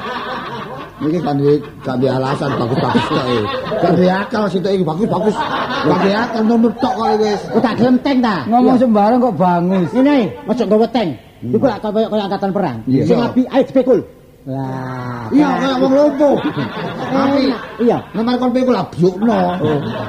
[1.02, 3.24] Iki kan duwe gak duwe alasan bagus-bagus kok.
[3.26, 3.44] eh.
[3.82, 5.34] Gak duwe akal situ iki bagus-bagus.
[5.82, 7.40] Gak duwe akal nomor tok kok wis.
[7.50, 8.46] Oh, tak gelenteng ta.
[8.46, 9.90] Ngomong sembarang kok bangus.
[9.90, 11.10] Ini ojo nggawa tank.
[11.42, 12.76] Iku lak kaya kaya angkatan perang.
[12.86, 13.02] Iya.
[13.02, 13.98] Sing api ayo spekul.
[14.42, 15.30] Lah.
[15.30, 16.34] Iya kaya wong lumpuh.
[17.14, 17.42] Tapi
[17.78, 17.98] Iya.
[18.10, 19.38] nomor kon pikul lah byukno.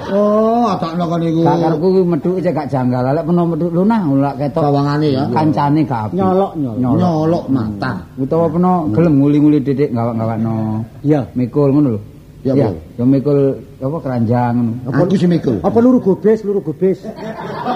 [0.10, 1.46] Oh, atakno kon niku.
[1.46, 3.14] Gak karepku kuwi metuki cek gak janggal.
[3.14, 5.24] Lek peno metuk lho nah lek ketok Bawangane ya.
[5.30, 6.18] kancane gak.
[6.18, 6.98] Nyolok, nyolok.
[6.98, 7.94] Nyolok mata.
[8.18, 10.82] Utawa peno gelem nguli-nguli titik gawak-gawakno.
[11.06, 11.22] Iya.
[11.38, 12.02] Mikul ngono lho.
[12.44, 12.70] Ya, Iya,
[13.00, 14.72] ya mikul apa keranjang ngono.
[14.92, 15.62] Aku sih mikul.
[15.64, 17.00] Apa luru gobes, luru gobes.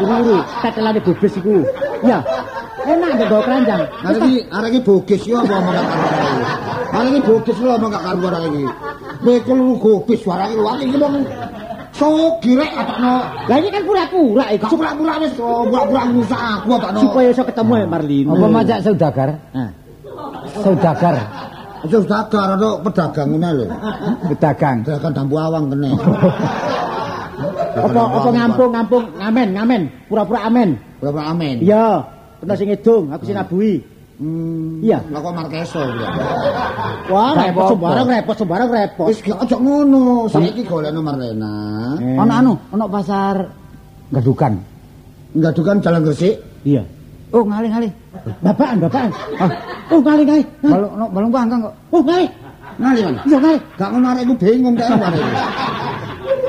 [0.03, 1.63] Luru, tetelane gobes iku.
[2.03, 2.19] Iya.
[2.87, 3.81] Enak gak gawa keranjang.
[4.07, 6.43] Arek iki arek iki bogis yo apa omong karuan iki.
[6.95, 8.65] Arek iki bogis lho omong karuan arek iki.
[9.27, 11.13] Mikul lu gobis suara iki luwih iki wong
[11.91, 13.15] sogirek atakno.
[13.49, 14.65] Lah ini kan pura-pura iku.
[14.71, 16.99] Gak pura-pura wis pura-pura ngusak aku atakno.
[17.03, 18.31] Supaya iso ketemu ya Marlina.
[18.31, 19.29] Apa macak saudagar?
[20.63, 21.15] Saudagar.
[21.77, 23.65] Aja dagar ana pedagang ngene lho.
[24.33, 24.77] Pedagang.
[24.87, 25.91] Dagang dampu awang kene.
[27.77, 30.87] Apa apa ngampung ngampung ngamen ngamen pura-pura amen.
[30.97, 31.61] Berapa amin?
[31.61, 32.01] Iya,
[32.41, 33.75] kena sing ngedung, aku sing nabuhi.
[34.17, 34.81] Hmm.
[34.81, 34.97] Iya.
[35.13, 35.81] Lah kok Markeso.
[37.13, 39.07] Wah, repot sembarang repot sembarang repot.
[39.13, 40.25] Wis gak aja ngono.
[40.25, 41.53] Saiki golekno Marlena.
[42.01, 42.17] Eh.
[42.17, 43.45] Ono anu, ono pasar
[44.09, 44.57] gadukan.
[45.37, 46.33] Enggak dukan jalan Gresik.
[46.65, 46.81] Iya.
[47.29, 47.91] Oh, ngalih-ngalih.
[48.41, 49.09] Bapakan, bapakan.
[49.93, 50.43] Oh, kali kali.
[50.65, 51.73] Balung no, balung pangkang kok.
[51.93, 52.25] Oh, kali.
[52.81, 53.21] Ngali mana?
[53.21, 53.57] Iya, kali.
[53.77, 55.19] Gak ngono arek ku bingung kaya ngene.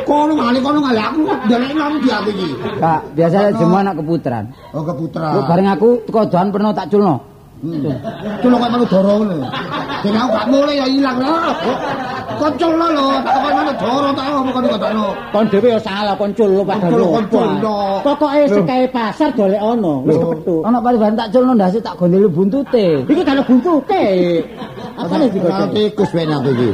[0.09, 2.49] Kono ngali kono ngali aku ndelek nang di aku iki.
[2.81, 4.45] Kak, biasanya semua anak keputaran.
[4.73, 5.37] Oh keputra.
[5.37, 7.21] Lu bareng aku teko doan pernah tak culno.
[8.39, 9.37] Culo kok malu doro ngono.
[10.01, 11.35] Dene aku gak mulai ya ilang lho.
[12.39, 15.07] Kocol lho lho, tak kok malu doro tak apa kok gak takno.
[15.35, 17.09] Kon dhewe ya salah kon cul padha Kon lho.
[17.19, 17.77] kon culno.
[18.01, 20.61] Pokoke sekae pasar golek ono, wis kepethuk.
[20.65, 22.87] Ono paribahan tak culno ndase tak gondeli buntute.
[23.13, 24.05] Iki kan buntute.
[24.99, 25.71] Apa Kalau digodhong?
[25.75, 26.71] tikus wae aku iki.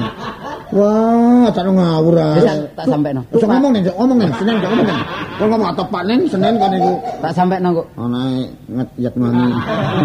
[0.75, 2.35] Wah, tak ngawur ah.
[2.35, 3.23] Wis tak, sampekno.
[3.31, 4.99] Wis ngomong nih, ngomong nih, Senin gak ngomong.
[5.39, 6.93] Kalau ngomong atau Pak Nen, Senin kan iku.
[7.23, 7.87] Tak sampekno kok.
[7.95, 8.21] Ana
[8.67, 9.55] ngeyat mani.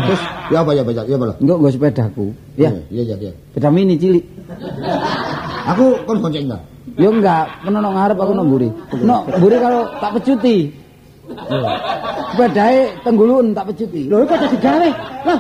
[0.06, 0.22] Terus
[0.54, 1.36] ya apa ya apa ya apa lho.
[1.42, 2.26] Engko nggo sepedaku.
[2.54, 3.32] Ya, Iya iya iya.
[3.50, 4.22] sepeda mini cilik.
[5.74, 6.62] Aku kon gonceng ta.
[7.02, 8.70] Yo enggak, kena nang ngarep aku nang mburi.
[9.02, 10.70] No, mburi kalau tak pecuti.
[12.38, 14.06] Sepedae tenggulun tak pecuti.
[14.06, 14.90] Lho kok dadi gawe?
[15.26, 15.40] Lah.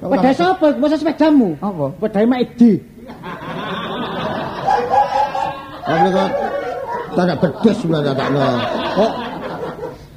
[0.00, 0.66] Sepeda sapa?
[0.80, 1.60] Masa sepedamu?
[1.60, 1.92] Apa?
[2.00, 2.95] Sepedae mak Edi.
[5.86, 6.30] Tapi kok
[7.16, 8.42] tak bedes sudah tak takno.
[8.98, 9.12] Oh,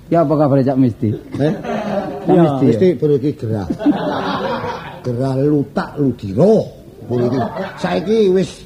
[0.09, 1.13] Ya apa kabar Cak Misti?
[1.37, 1.53] eh.
[2.25, 2.87] Cak Iya, Misti.
[2.97, 3.05] ya?
[3.13, 3.67] Iki gerah.
[5.05, 6.65] Gerah lutak ludiro.
[7.05, 7.39] Buru iki.
[7.77, 8.65] Saiki wis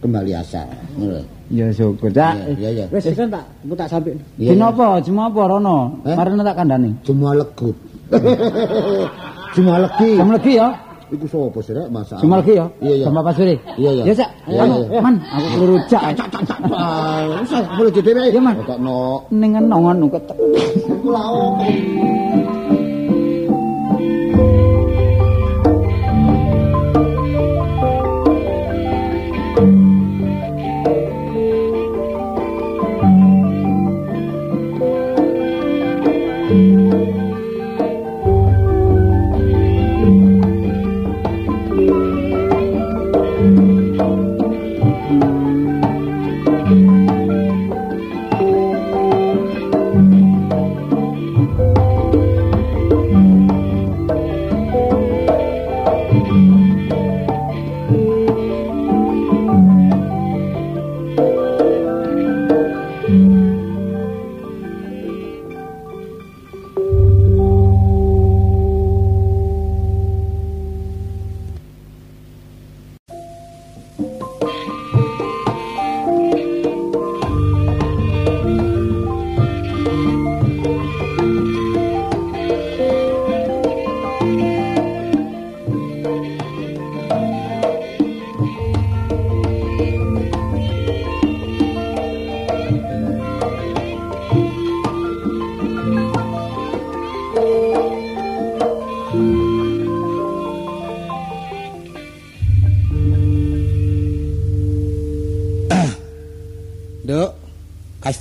[0.00, 0.64] kembali asal.
[0.96, 1.20] Ngono.
[1.52, 2.56] Ya syukur, Cak.
[2.56, 2.84] Iya iya.
[2.88, 4.16] Wis kan tak aku tak sampe.
[4.40, 4.72] Dino iya.
[4.72, 5.04] apa?
[5.04, 6.00] Cuma apa rono?
[6.08, 6.16] Eh?
[6.16, 6.90] Marene tak kandhani.
[7.04, 7.76] Cuma legut.
[9.54, 10.16] Cuma legi.
[10.16, 10.68] Jam legi ya.
[11.12, 12.24] Iku sapa sih rek masak?
[12.24, 12.64] Cuma ya.
[12.80, 13.04] Iya iya.
[13.04, 13.60] Jam apa sore?
[13.76, 14.02] Iya, iya.
[14.08, 15.00] Ya iya.
[15.04, 16.16] Man, aku keliru Cak.
[16.16, 16.58] Cak cak cak.
[16.72, 17.52] Ah, Wis
[17.92, 18.26] jadi rek.
[18.32, 18.56] Iya, Man.
[18.64, 19.28] Kok no.
[19.28, 20.32] Ning ngono kok.
[20.88, 21.28] Iku lah
[78.42, 78.81] opo.
[78.81, 78.81] Nduk,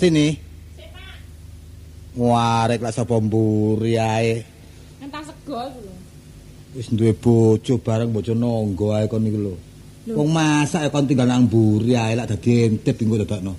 [0.02, 0.34] Kastini.
[2.18, 4.42] Warek lak sapa mburi ae.
[4.98, 5.94] Entah sego iku lho.
[6.74, 9.54] Wis duwe bojo bareng bojo nonggo ae kon iku lho.
[10.18, 13.54] Wong masak kon tinggal nang mburi ae lak dadi entip engko dadakno.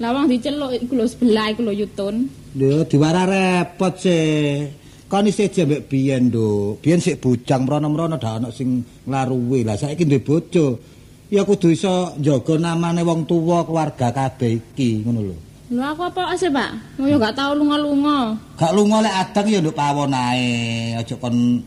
[0.00, 2.24] Lah wong diceluk iku lho sebelah iku lho Yutun.
[2.56, 4.64] Lho diwara repot sih.
[5.12, 6.80] Kon isih jembek biyen, Nduk.
[6.80, 9.60] Biyen sik bujang mrono-mrono dak ana sing nglaruwi.
[9.60, 10.80] Lah saiki duwe bojo.
[11.28, 15.51] Ya kudu iso njaga namane wong tuwa keluarga kabeh iki, ngono lho.
[15.72, 17.00] Lho aku apa sih, Pak?
[17.00, 18.36] Mau yo gak tau lunga-lunga.
[18.60, 20.92] Gak lunga lek adang ya nduk pawon ae.
[21.00, 21.64] Aja kon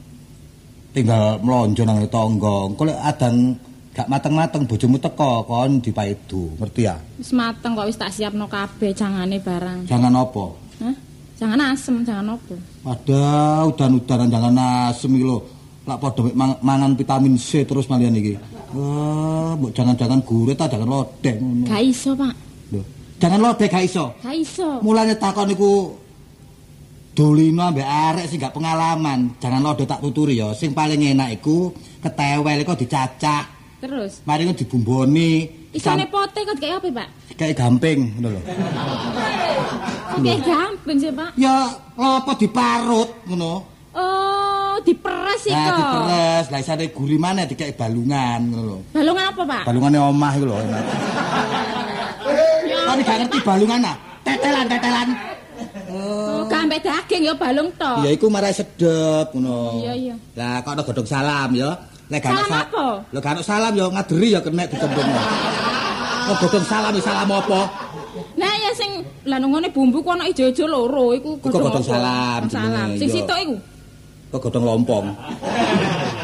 [0.93, 2.69] tinggal mlonjo nang tangga.
[2.69, 3.57] Engko lek adang
[3.97, 6.95] gak mateng-mateng bojomu teko kon dipaidu, ngerti ya?
[7.17, 9.89] Wis mateng kok wis tak siapno kabeh jangane barang.
[9.89, 10.45] Jangan apa?
[10.85, 10.95] Hah?
[11.35, 12.55] Jangan asem, jangan opo.
[12.87, 14.53] Wadah, udan-udanan jangan
[14.87, 15.43] asem iki lho.
[15.83, 18.39] Lak padha mek mang- mangan vitamin C terus malian iki.
[18.71, 21.67] Wah, mbok jangan-jangan gurit ta jangan lodek ngono.
[21.67, 22.33] Gak iso, Pak.
[22.71, 22.81] Lho,
[23.15, 24.13] jangan lodek gak iso.
[24.19, 24.80] Gak iso.
[24.80, 25.95] Mulane takon iku
[27.12, 29.39] dolino ambek arek sing gak pengalaman.
[29.39, 30.51] Jangan lodo tak tuturi ya.
[30.51, 33.45] Sing paling enak iku ketewel iku dicacak.
[33.75, 35.32] Terus Mari ngono dibumboni.
[35.75, 37.08] isane pote kok kayak apa, Pak?
[37.36, 38.41] kayak gamping ngono lho.
[40.08, 41.30] Kok kayak gampang sih, Pak.
[41.36, 41.56] Ya
[41.93, 43.54] apa diparut ngono.
[43.91, 48.78] Oh, diperes iki Nah, diperes, lah isane guri maneh dikek balungan ngono lho.
[48.91, 49.63] Balungan apa, Pak?
[49.67, 50.56] Balungane omah iku lho.
[52.95, 53.95] Kan gak ngerti balungan ah.
[54.23, 55.08] Tetelan, tetelan.
[55.91, 57.99] Oh, gak ambek daging ya balung tok.
[58.01, 59.84] Ya iku marai sedep ngono.
[59.84, 60.15] Iya, iya.
[60.34, 61.75] Lah kok ana godhong salam ya.
[62.08, 62.86] Lek gak Salam sa- apa?
[63.12, 65.21] Lah gak salam ya ngaderi ya kena dicemplungno.
[66.25, 67.62] Kok godhong salam ya salam apa?
[68.34, 68.91] Nah, ya sing
[69.25, 72.88] lah nungone bumbu ku ana ijo-ijo loro iku godhong salam Godhong salam.
[72.89, 73.55] jenenge, Sing sitok iku.
[74.31, 75.05] Kok godhong lompong.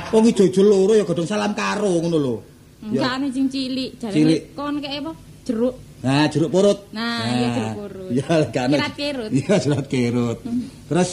[0.10, 2.36] Wong ijo-ijo loro ya godhong salam karo ngono lho.
[2.82, 5.12] Enggak ane sing cilik, jarene kon kayak apa?
[5.46, 5.76] Jeruk.
[6.02, 6.90] Nah, jeruk purut.
[6.98, 8.10] Nah, iya, jeruk purut.
[8.10, 8.26] Iya.
[8.50, 9.30] Kirat kerut.
[9.30, 10.38] Iya, jerat kerut.
[10.90, 11.10] Terus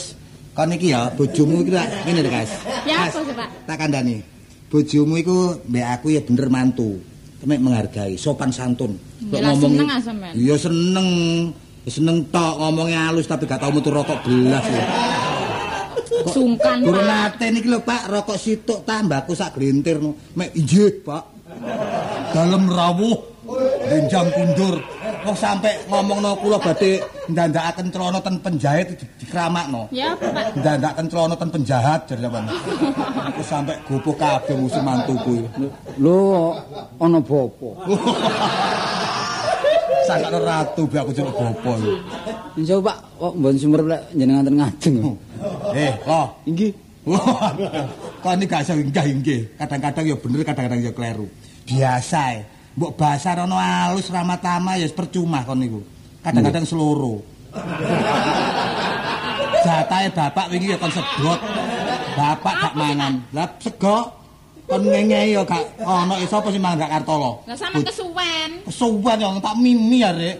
[0.56, 2.52] kon iki ya bojomu iki tak ngene lho, Guys.
[2.88, 3.48] Ya, apa Pak?
[3.68, 4.16] Tak kandhani.
[4.68, 6.98] Bojomu iku mbek aku ya bener mantu.
[7.38, 8.98] Temek menghargai, sopan santun.
[9.30, 10.32] Ya lah, seneng ah sampean.
[10.34, 11.08] Iya seneng.
[11.88, 14.84] Seneng tok ngomongnya halus tapi gak tau mutu rokok belas ya.
[16.28, 17.04] Sungkan, Pak.
[17.06, 19.96] nate niki lho Pak, rokok situk tambahku sak glintir.
[20.36, 21.24] Mek injih, Pak.
[22.34, 23.37] Dalem rawuh,
[23.88, 24.76] benjang kundur.
[25.24, 27.00] Wong sampe ngomongno kula badhe
[27.32, 29.88] ndandakaken celana ten penjahit di- dikramakno.
[29.88, 30.60] Ya Pak?
[30.60, 32.44] Ndandakaken celana ten penjahat jar sampean.
[33.32, 35.44] Aku sampe gopoh kabeh musuh mantuku.
[35.98, 36.54] Lho,
[37.00, 37.68] ana bapa.
[40.08, 41.70] Sakane ratu bi aku gopo.
[41.76, 41.94] iki.
[42.64, 44.96] Insyaallah Pak, kok mbon sumber lek jenengan ten ngajeng.
[45.76, 46.28] Eh, loh.
[46.48, 46.72] Inggih.
[48.18, 49.40] Kok ini gak iso inggih-inggih.
[49.56, 51.26] Kadang-kadang ya bener, kadang-kadang ya kleru.
[51.68, 52.57] Biasa e.
[52.78, 55.82] Mbok bahasa rono halus ramah tamah ya percuma kon niku.
[56.22, 57.18] Kadang-kadang seloro.
[59.66, 61.42] Jatahe bapak wingi ya kon sedot.
[62.14, 63.18] Bapak gak mangan.
[63.34, 64.14] Lah sego
[64.70, 67.42] kon ngengei ya gak ono iso apa sih mangan gak kartolo.
[67.50, 68.50] Lah sampean kesuwen.
[68.70, 70.38] Kesuwen yang tak mimi ya, Rek.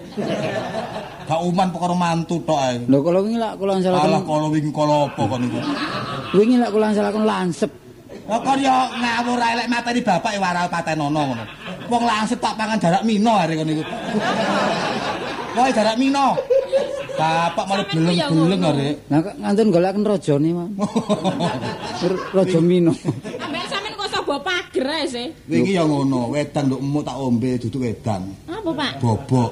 [1.26, 2.86] Gak uman perkara mantu tok ae.
[2.86, 5.58] Lho kalau wingi lak kula Alah ansalaken kala wingi kala apa kon niku.
[6.38, 7.70] wingi lak kula ansalaken lansep.
[8.30, 11.46] Lah kon yo ngawur ae lek mateni bapak e waral patenono ngono.
[11.88, 13.84] Wong langsung tak pangan jarak mino are kon niku.
[15.56, 16.36] Woi jarak mino.
[17.18, 18.78] Bapak malah Sampeyan ku ya beleng-beleng ngono.
[18.78, 18.90] are.
[19.10, 20.70] Nah kok ngantun golekaken rajane, Mas.
[22.30, 22.94] Raja Mino.
[23.42, 25.26] Ambek sampean kok bawa pager ae sih.
[25.50, 28.22] Wingi yo ngono, wedang nduk emuk tak ombe duduk wedang.
[28.46, 28.92] Apa, Pak?
[29.02, 29.50] Bobok.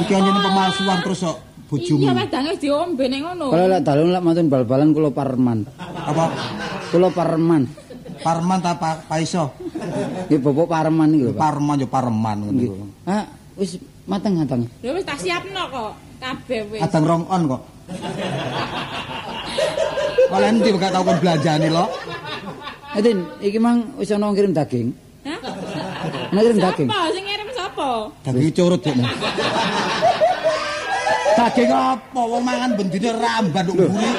[0.00, 1.36] Iki anjene pemalsuan terus kok
[1.68, 2.02] bojomu.
[2.08, 3.52] Iya, wedange wis diombe ning ngono.
[3.52, 5.68] Kalau lak dalun lak mantun bal-balan kula parman.
[5.84, 6.32] Apa?
[6.88, 7.68] Kula parman.
[8.18, 9.54] Parman ta pa, paiso?
[10.26, 11.40] Nggih bapak parman iki lho, Pak.
[11.40, 12.84] Parman yo pareman ngono iku.
[13.06, 14.66] Ah, wis mateng-mateng.
[14.82, 15.92] Lha wis tak siapno kok.
[16.18, 16.80] Kabeh wis.
[16.82, 17.62] Adang rong on kok.
[20.28, 21.84] Kalian nanti gak tau kon belanjani lo.
[22.98, 24.92] Edin, iki mang wis ana ngirim daging.
[25.24, 25.38] Hah?
[26.34, 26.88] Ana ngirim daging.
[26.90, 27.88] Sapa sing ngirim sapa?
[28.26, 28.92] Daging curut ya.
[31.38, 32.20] Daging apa?
[32.20, 34.10] Wong mangan bendine ramban nduk mburi.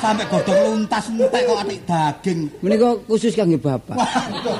[0.00, 2.38] Sampai godhong luntas entek kok atik daging.
[2.64, 3.92] Menika khusus kangge bapak.
[3.92, 4.56] Waduh.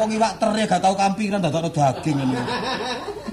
[0.00, 2.40] Wong iwak teri gak tau kampiran dadakno daging ngene.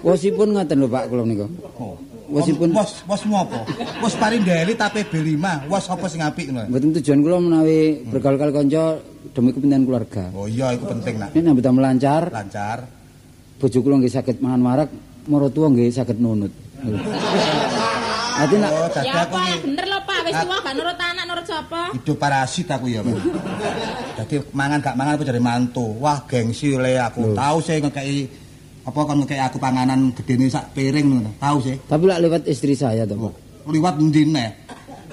[0.04, 1.48] Wosipun ngoten lho Pak kula menika.
[1.80, 1.96] Oh.
[2.26, 3.64] Wosipun- Wos wosmu apa?
[4.02, 5.72] Wos parindeli tapi B5.
[5.72, 6.68] Wos apa sing apik ngono?
[6.68, 8.84] Mboten tujuan kula menawi bergaul kali kanca
[9.32, 10.24] demi kepentingan keluarga.
[10.36, 11.32] Oh iya iku penting nak.
[11.32, 12.84] Ini nambah damel lancar, Lancar.
[13.56, 14.90] bojo kula nggih saged mangan warak,
[15.26, 16.52] maratuwa nggih saged nunut.
[18.36, 19.24] Ati nak Oh, dadi Ya
[19.64, 21.82] bener lho Pak, wis tuwa gak nurut anak nurut sapa?
[21.94, 23.16] hidup parasit aku ya, Pak.
[24.20, 25.86] Jadi mangan gak mangan aku jadi mantu.
[26.02, 27.38] Wah, gengsi le aku.
[27.38, 28.18] Tahu sih ngekei
[28.86, 31.32] apa kan ngekei aku panganan gedene sak piring ngono.
[31.38, 31.76] Tahu sih.
[31.86, 33.34] tapi lak lewat istri saya to, Pak.
[33.70, 34.50] Liwat endi neh.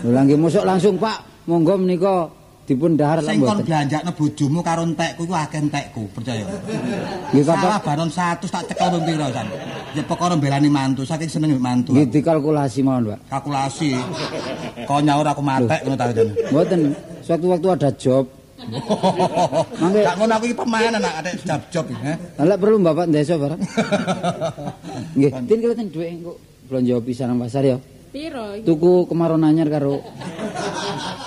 [0.02, 3.66] Lho lah nggih mosok langsung Pak, monggo menika dipun dahar lak Sing kon mboten.
[3.66, 6.46] belanjakno bojomu karo entekku iku akeh entekku, percaya.
[7.28, 9.46] Nggih Salah Bapak, banon 100 tak cekel ping pira san.
[9.92, 11.90] Ya perkara belani mantu, saking seneng mantu.
[11.90, 13.18] nggih dikalkulasi mawon, Pak.
[13.28, 13.90] Kalkulasi.
[14.82, 16.32] Kok nyaur aku matek ngono ta jane.
[16.48, 16.80] Mboten,
[17.20, 18.24] sewaktu-waktu ada job.
[19.74, 22.16] Mangke- Gak ngono aku iki pemain anak ada job-job iki, eh.
[22.38, 23.58] Lah perlu Bapak desa barang.
[25.18, 26.32] Nggih, tin kelihatan dhuwit engko
[26.64, 27.76] belanja pisan pasar ya.
[28.12, 28.60] Piro?
[28.60, 30.04] Tuku kemaron anyar karo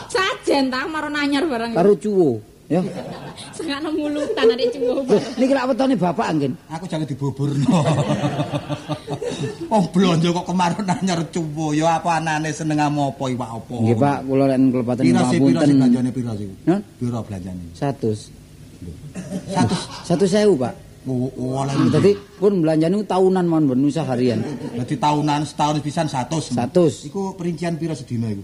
[0.06, 1.74] Sajen tak maro nanyar barang.
[1.74, 2.38] karo cuwo,
[2.70, 2.86] ya.
[3.58, 5.02] Sengakno mulutan adik cuwo.
[5.42, 6.54] Niki lak wetone Bapak anggen.
[6.70, 7.82] Aku jangan dibuburno.
[9.74, 13.76] Wong blonjo kok kemarin anyar cuwo ya apa anane seneng apa iwak apa.
[13.82, 16.48] Nggih Pak, kula lek kelepatan Piro sih piro sih belanjane piro sih?
[17.02, 17.64] Piro belanjane?
[17.74, 17.82] 100.
[19.50, 19.76] Satu.
[20.06, 20.85] Satu sewu Pak.
[21.06, 21.74] Oh, oh, oleh.
[21.94, 24.42] Dadi pun belanjane tahunan mawon ben usah harian.
[24.74, 26.58] Dadi tahunan setahun pisan 100.
[26.58, 27.06] 100.
[27.14, 28.42] Iku perincian piro sedina iku?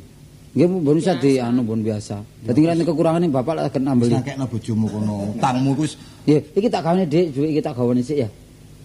[0.54, 2.22] Nggih ben usah di anu bon biasa.
[2.46, 4.14] Dadi nek kekurangane Bapak lek akan Wis nambeli.
[4.14, 5.14] ngakekno bojomu kono.
[5.34, 8.30] Utangmu iku wis Nggih, iki tak gawane Dik, iki tak gawane sik ya.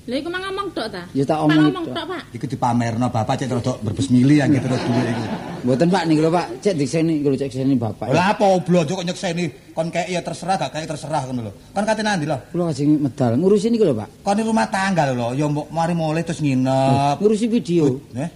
[0.07, 1.03] Lha iku mang ngomong tok ta?
[1.19, 2.07] Ya tak omong ngomong tok.
[2.07, 2.23] Pak.
[2.31, 5.25] Iku dipamerno bapak cek rodok berbes mili yang gitu duwe iku.
[5.67, 8.15] Mboten Pak niki lho Pak, cek diseni iku lho cek diseni Bapak.
[8.15, 11.53] Lah apa blonjo kok nyekseni kon kei ya terserah gak kei terserah ngono lho.
[11.75, 12.39] Kon kate nandi lho.
[12.55, 14.09] Kula kajeng medal ngurusi niki lho Pak.
[14.23, 17.19] Kon di rumah tangga lho, ya mbok mari mulai terus nginep.
[17.19, 17.99] Ngurusi video.
[18.15, 18.31] Eh?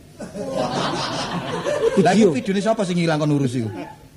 [2.03, 2.35] Lah Video.
[2.35, 3.71] iku videone sapa sing ilang kon urus iku?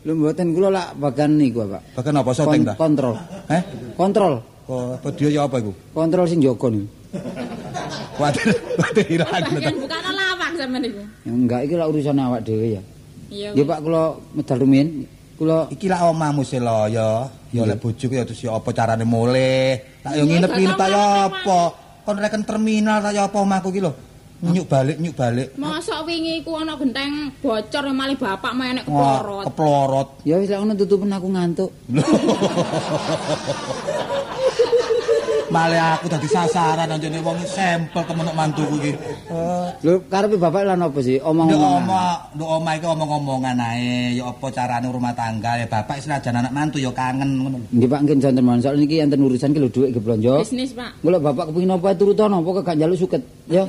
[0.10, 2.02] Lho mboten kula lak bagan niku Pak.
[2.02, 2.74] Bahkan apa syuting ta?
[2.74, 3.14] Kon- Kontrol.
[3.54, 3.62] Eh?
[3.94, 4.34] Kontrol.
[4.74, 5.70] Oh, video ya apa iku?
[5.94, 7.03] Kontrol sing jaga niku.
[8.18, 8.48] Kuatir,
[8.78, 9.30] kuatir ilang.
[9.30, 11.02] Bagian bukan lawak sampean niku.
[11.26, 12.82] Ya enggak iki lak urusan awak dhewe ya.
[13.30, 13.50] Iya.
[13.54, 14.04] Nggih Pak kula
[14.34, 14.90] medal rumiyin.
[15.34, 17.26] Kula Iki lah omahmu sih lo ya.
[17.54, 19.82] Ya lek bojoku ya terus ya apa carane mulih.
[20.06, 21.60] Tak yo nginep-nginep ta ya apa.
[22.04, 23.94] Kon reken terminal ta ya apa omahku iki lho.
[24.44, 25.56] Nyuk balik, nyuk balik.
[25.56, 29.44] Mosok wingi ku ana genteng bocor malah bapak menek Wah, keplorot.
[29.48, 30.10] keplorot.
[30.28, 31.72] ya wis lak ngono tutupen aku ngantuk.
[35.54, 38.92] Malah aku dadi sasaran anjene wong sampel kemenuk mantuku iki.
[39.86, 41.22] Lho karepe Bapak lan apa sih?
[41.22, 41.86] Omong-omongan.
[41.86, 46.50] omah, nduk omah iki omong-omongan ae, ya apa carane rumah tangga ya bapak senajan anak
[46.58, 47.68] mantu ya kangen ngono lho.
[47.70, 48.60] Nggih Pak nggih jonten mawon.
[48.66, 50.34] Soal niki enten urusan ki lho dhuwit nggih blonjo.
[50.42, 50.90] Bisnis, Pak.
[51.06, 53.64] Golek bapak kepengin apa turutono, pokoke gak njaluk suket, ya.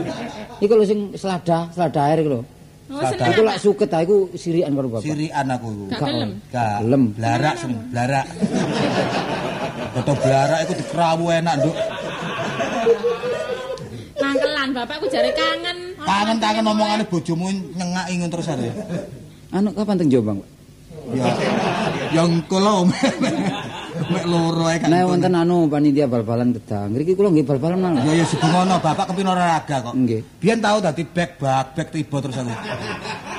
[0.62, 2.42] Iku lho sing selada, selada air iku lho.
[2.86, 3.34] Oh, seneng.
[3.34, 5.10] Iku lak suket ta iku sirikan karo bapak.
[5.10, 5.84] Sirian aku iku.
[5.90, 6.30] Gak gelem.
[6.54, 7.02] Gak Gelem.
[7.18, 8.26] blarak sing blarak.
[9.96, 11.76] Foto blarak iku dikerawu enak, Nduk.
[14.20, 15.96] Mangkelan bapak ku jare kangen.
[15.96, 18.68] Kangen-kangen omongane bojomu nyengak ingun terus are.
[19.56, 20.48] Anu kapan teng Jombang, Pak?
[21.16, 21.24] Ya.
[22.12, 22.84] Ya engko lho.
[24.12, 24.92] Mek loro ae kan.
[24.92, 26.92] Nek wonten anu panitia bal-balan gedang.
[26.92, 28.04] Ngriki kula nggih bal-balan malah.
[28.04, 29.94] Ya ya sebengono, bapak kepin olahraga kok.
[29.96, 30.20] Nggih.
[30.36, 32.52] Biyen tau dadi back back back tiba terus aku.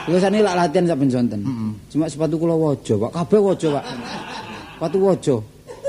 [0.10, 1.41] Kula sane lak latihan saben jonten.
[1.93, 3.12] Cuma sepatu kula waja, Pak.
[3.14, 3.84] Kabeh waja, Pak.
[4.74, 5.38] Sepatu waja.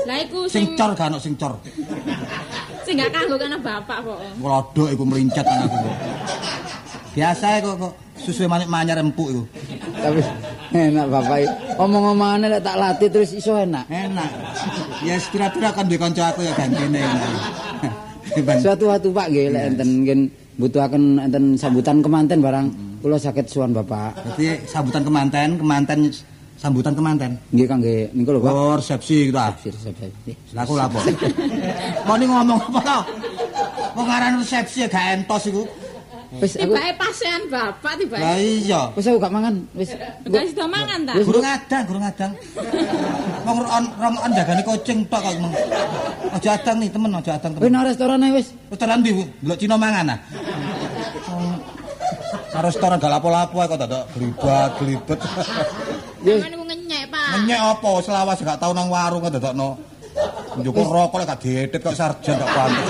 [0.09, 1.53] Lah iku Sing cor gak ono sing cor.
[2.81, 4.17] sing gak kanggo kana bapak kok.
[4.41, 5.77] Nglodok iku merincet anakku.
[7.13, 9.43] Biasa kok kok susu manik-manyar empuk iku.
[10.01, 10.19] Tapi
[10.73, 11.37] enak bapak.
[11.77, 13.85] Omong-omongane lek tak latih terus iso enak.
[13.85, 14.29] Enak.
[15.05, 17.05] Ya kira-kira kan duwe kanca aku ya gantine.
[18.65, 20.19] Suatu waktu Pak nggih lek enten mungkin
[20.57, 22.65] butuhaken enten sambutan kemanten barang
[23.05, 24.17] kula saged suwan Bapak.
[24.33, 26.09] Jadi sambutan kemanten, kemanten
[26.59, 27.31] sambutan kemanten.
[27.55, 28.51] Nggih kangge niku lho Pak.
[28.51, 29.55] Oh, resepsi gitu ah.
[29.55, 30.11] Sip, sip, sip.
[30.27, 30.35] Nggih.
[30.51, 30.99] Lah aku lapo.
[32.03, 32.99] Kok ni ngomong apa to?
[33.95, 35.63] Wong aran resepsi ya gak entos iku.
[36.29, 38.21] Wis aku Tibake pasean bapak tiba.
[38.21, 38.81] Lah iya.
[38.93, 39.55] wis aku gak mangan.
[39.73, 39.89] Wis
[40.29, 41.13] Gak sida mangan ta?
[41.17, 42.31] Guru ngadang, guru ngadang.
[43.47, 45.33] Wong ron ron jagani kucing tok kok.
[46.29, 47.71] Aja adang nih temen, aja adang wis temen.
[47.73, 48.47] nang restoran ae wis.
[48.69, 49.23] Restoran ndi, Bu?
[49.41, 50.19] Delok Cina mangan ah.
[52.49, 55.19] Sa restoran gak lapo-lapo kok dadak glibat, glibet.
[56.19, 57.25] Sampeyan niku ngenyek, Pak.
[57.37, 59.77] Menyek apa selawas gak tau nang warung kok dadakno.
[60.57, 62.89] Njukuk rokok lek gak diedet kok sarjan gak pantes.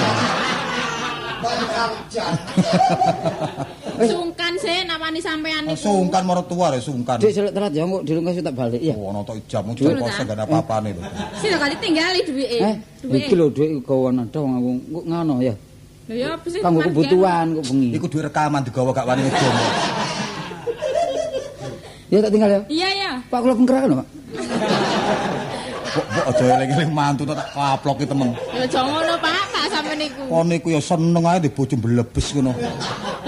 [3.99, 5.76] Sungkan sih nawani sampean niku.
[5.76, 7.20] Sungkan mertua ya sungkan.
[7.20, 8.95] Dik selek telat ya kok dirungkas tak balik ya.
[8.95, 11.03] Oh, nonton jam jam kosong gak apa-apane lho.
[11.43, 12.64] Sing kali tinggali duwike.
[12.64, 12.76] Eh,
[13.12, 15.51] iki lho dhuwit kawan ada wong aku kok ngono ya.
[16.10, 16.57] Ya apa sih?
[16.57, 17.93] Kanggo kebutuhan kok bengi.
[17.93, 19.66] Iku duwe rekaman digawa gak wani ngedomo.
[22.10, 22.60] Ya tak tinggal ya.
[22.66, 23.12] Iya ya.
[23.30, 24.07] Pak kula penggerak lho, Pak.
[25.89, 28.34] Kok kok aja eling-eling mantu tak kaploki temen.
[28.57, 29.41] Ya aja ngono, Pak.
[29.53, 30.22] Tak sampe niku.
[30.26, 32.57] Kon niku ya seneng ae di bojo blebes ngono.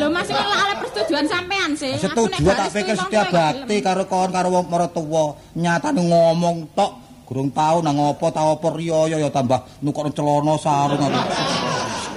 [0.02, 1.94] Lho Mas lak oleh persetujuan sampean sih.
[2.02, 4.66] Aku nek Setuju gak tak pikir wong setia tuwa gak bakti karo kon karo wong
[4.66, 5.26] mertua.
[5.54, 6.92] Nyatane ngomong tok
[7.32, 11.00] Gurung tau nang apa tau apa riyo ya tambah nukar celana sarung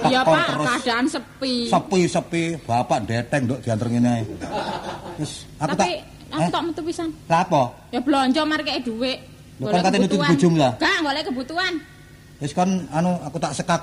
[0.07, 0.65] Ya Pak, terus.
[0.67, 1.53] keadaan sepi.
[1.67, 4.23] Sepi-sepi, bapak deteng nduk diantar ngene ae.
[5.17, 5.91] Wis, aku tak Tapi
[6.31, 6.49] aku Eh?
[6.51, 7.09] tak metu pisan.
[7.25, 7.61] Lah apa?
[7.89, 9.19] Ya blonjo mari kek dhuwit.
[9.55, 10.71] Lho, kan katanya nutup bojomu lah.
[10.75, 11.73] Gak, golek kebutuhan.
[12.43, 13.81] Wis kon anu aku tak sekak.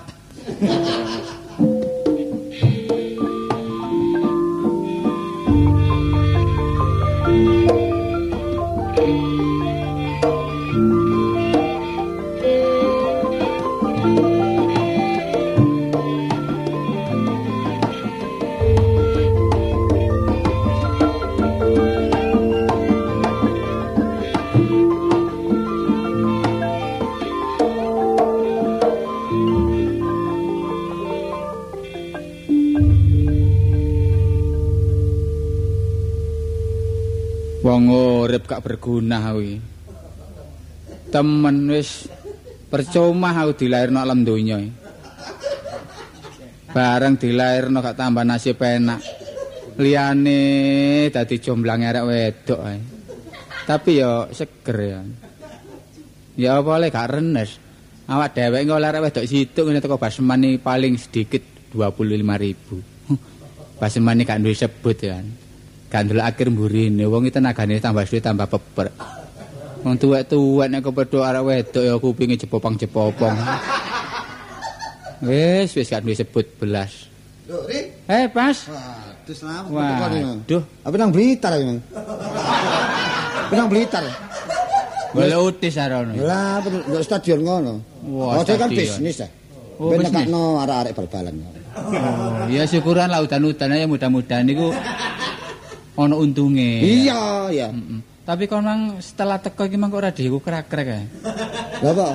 [0.60, 0.84] Wong
[38.62, 39.58] berguna kuwi.
[41.12, 42.08] Temen wis
[42.72, 44.56] percuma aku dilairno alam donya.
[46.72, 49.04] Bareng dilairno gak tambah nasib enak.
[49.76, 50.40] Liyane
[51.12, 52.80] dadi jomblange arek wedok ae.
[53.68, 55.00] Tapi ya seger ya.
[56.40, 57.60] Ya apa oleh gak renes.
[58.08, 61.44] Awak dhewek engko oleh arek wedok situ ngene teko basmani paling sedikit
[61.76, 63.76] 25.000.
[63.76, 65.20] Pas semane gak duwe sebut ya.
[65.92, 68.88] Gak ndelok akhir mburine wong iki tenagane tambah suwe tambah peper.
[69.84, 73.36] Wong tuwek-tuwek nek kepethuk arek wedok ya kupinge jepopang-jepopong.
[75.20, 77.12] Wis wis gak duwe sebut belas.
[77.44, 77.68] Lho.
[78.08, 78.56] Eh, pas.
[78.72, 79.68] Waduh, selamat.
[79.68, 81.80] Waduh, Apa nang Blitar ya, Mang?
[83.52, 84.02] Nang Blitar?
[85.12, 86.16] golek utis arono.
[86.24, 87.72] Lah, nang stadion ngono.
[88.16, 89.28] Wah, Oh, kan bisnis ya.
[89.76, 91.34] Oh, Ben nekakno arek-arek bal-balan.
[91.76, 94.72] Oh, ya syukuran lah udan-udan ya mudah-mudahan niku
[95.96, 96.80] ana untunge.
[96.80, 97.68] Iya, iya.
[97.68, 98.00] Mm-mm.
[98.22, 101.04] Tapi kon mang setelah teko iki mang kok ora diku krek-krek ae.
[101.82, 102.08] Lah apa?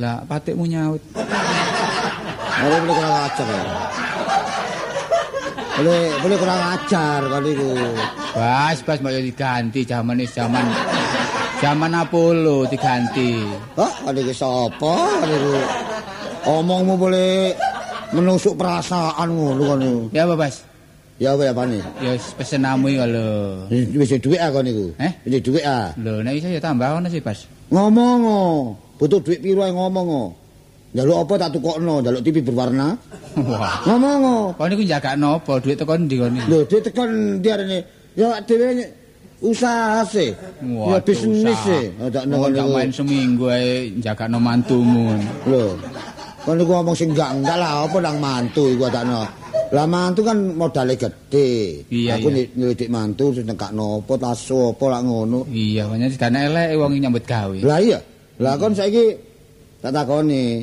[0.00, 1.02] Lah patikmu nyaut.
[2.56, 3.62] Boleh boleh kurang ajar ya.
[5.76, 7.68] Boleh boleh kurang ajar kali itu.
[8.32, 10.64] Bas, bas mau diganti zaman is zaman
[11.60, 13.44] zaman Apollo diganti.
[13.76, 14.94] Hah, kali itu siapa?
[15.20, 15.36] Kali.
[16.48, 17.52] Omongmu boleh
[18.16, 19.84] menusuk perasaan ngono kan.
[20.16, 20.64] Ya Bas?
[21.16, 21.80] Ya apa ya pani?
[22.04, 23.28] Ya wis pesen namu iki lho.
[23.72, 24.92] Wis ah kon niku.
[25.00, 25.12] Eh?
[25.24, 25.88] Wis duit ah.
[25.96, 27.48] Lho, nek iso ya tambah ono sih, Bas.
[27.72, 28.76] Ngomong oh.
[29.00, 30.28] Butuh duit piro ae ngomong oh.
[30.92, 33.00] Njaluk apa tak tukokno, njaluk TV berwarna.
[33.88, 34.44] Ngomong oh.
[34.60, 35.56] Kon niku jagakno apa?
[35.64, 36.48] Duit teko ndi kon iki?
[36.52, 37.78] Lho, duit tekan diarene
[38.12, 38.84] ya dhewe
[39.40, 40.36] usaha sih.
[40.60, 41.96] Ya bisnis sih.
[41.96, 45.16] Ada gak main seminggu ae jagakno mantumu.
[45.48, 45.80] Lho.
[46.44, 49.45] Kan niku ngomong sing enggak enggak lah apa nang mantu iku adakno.
[49.74, 51.82] Lah mantu kan modale gede.
[51.90, 52.46] Iya, Aku iya.
[52.54, 55.40] nyelidik mantu terus nekakno apa taso apa lak ngono.
[55.50, 57.58] Iya, banyak dana elek wong nyambut gawe.
[57.66, 57.98] Lah iya.
[58.38, 59.16] Lah kon saiki
[59.82, 60.62] tak takoni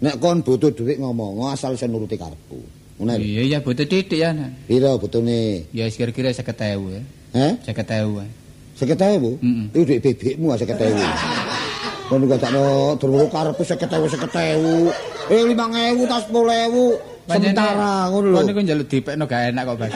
[0.00, 2.60] nek kon butuh duit ngomong asal iso nuruti karepku.
[3.02, 3.20] Ngono.
[3.20, 4.32] Iya, iya butuh titik ya.
[4.32, 4.64] Nak.
[4.64, 5.68] Piro butune?
[5.76, 7.02] Ya kira-kira 50.000 ya.
[7.36, 7.52] Heh?
[7.68, 8.24] 50.000.
[8.24, 8.30] ae.
[8.78, 9.42] 50.000?
[9.42, 9.74] Mm-mm.
[9.74, 12.08] Iku duit bebekmu 50.000.
[12.08, 15.28] Kon gak takno durung karepku 50.000 50.000.
[15.28, 18.36] Eh 5.000 tas 10.000 sementara ngono lho.
[18.40, 19.92] Kon niku njaluk dipekno gak enak kok, Bas.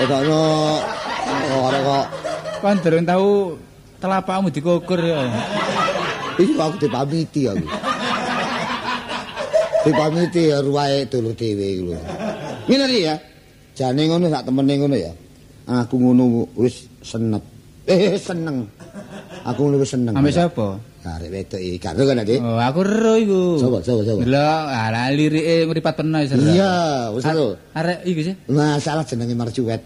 [0.00, 0.40] Edokno
[1.52, 2.06] oh arek kok
[2.62, 3.28] Kon durung tau
[3.98, 5.26] telapakmu dikukur ya.
[6.40, 7.66] iki aku dipamiti aku.
[9.82, 11.98] dipamiti ya ruwae dulur dhewe iku lho.
[12.70, 13.14] Ngene iki ya.
[13.74, 15.12] Jane ngono sak temene ngono ya.
[15.66, 17.42] Aku ngono wis senep.
[17.90, 18.70] Eh seneng.
[19.42, 20.14] Aku ngono wis seneng.
[20.14, 20.78] Ambek sapa?
[21.02, 22.38] Arek wedok iki karo kan Dik.
[22.38, 23.42] Oh, aku ero iku.
[23.58, 24.22] Sapa sapa sapa?
[24.22, 26.46] Delok, ala lirike mripat peno seru.
[26.46, 27.58] Iya, wis lho.
[27.74, 28.34] Arek iku sih.
[28.46, 29.82] Masalah jenenge Marjuwet.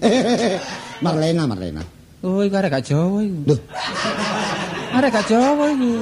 [1.04, 1.82] Marlena, Marlena.
[2.22, 3.50] Oh, iku arek gak Jawa iku.
[3.50, 3.58] Loh,
[4.94, 5.92] Arek gak Jawa iku.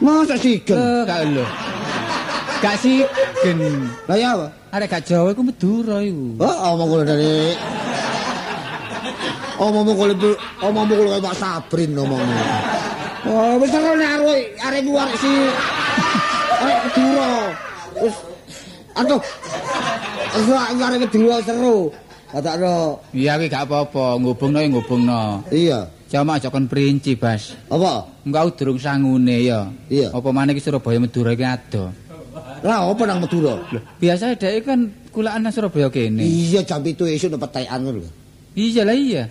[0.00, 0.76] masa sigen?
[0.80, 1.44] Eh, gak lho.
[2.64, 3.58] Gak sigen.
[4.08, 4.46] Lah ya apa?
[4.72, 6.40] Arek gak Jawa iku Madura iku.
[6.40, 7.52] Oh, omong kula dari
[9.56, 10.14] Omongmu kula
[10.68, 12.36] omongmu kula kaya Pak Sabrin omongmu.
[13.26, 14.82] Oh, wis terus nek arek arek
[15.18, 15.32] si
[16.62, 17.30] arek Kedura.
[17.98, 18.14] Wis
[18.94, 19.20] aduh.
[20.38, 20.46] Wis
[20.78, 21.90] arek Kedura seru.
[22.30, 23.02] Katakno.
[23.14, 25.22] Iya kuwi gak apa-apa, ngubungno ya ngubungno.
[25.50, 25.80] Iya.
[26.06, 27.58] Cuma aja kon perinci, Bas.
[27.66, 28.06] Apa?
[28.22, 29.66] Engkau durung sangune ya.
[29.90, 30.14] Iya.
[30.14, 31.90] Apa maneh iki Surabaya Madura iki ado.
[32.62, 33.58] Lah apa nang Madura?
[33.98, 36.22] Biasa dhek kan kulaan nang Surabaya kene.
[36.22, 38.10] Iya jam 7 esuk nek petekan ngono lho.
[38.54, 39.22] Iya lah iya.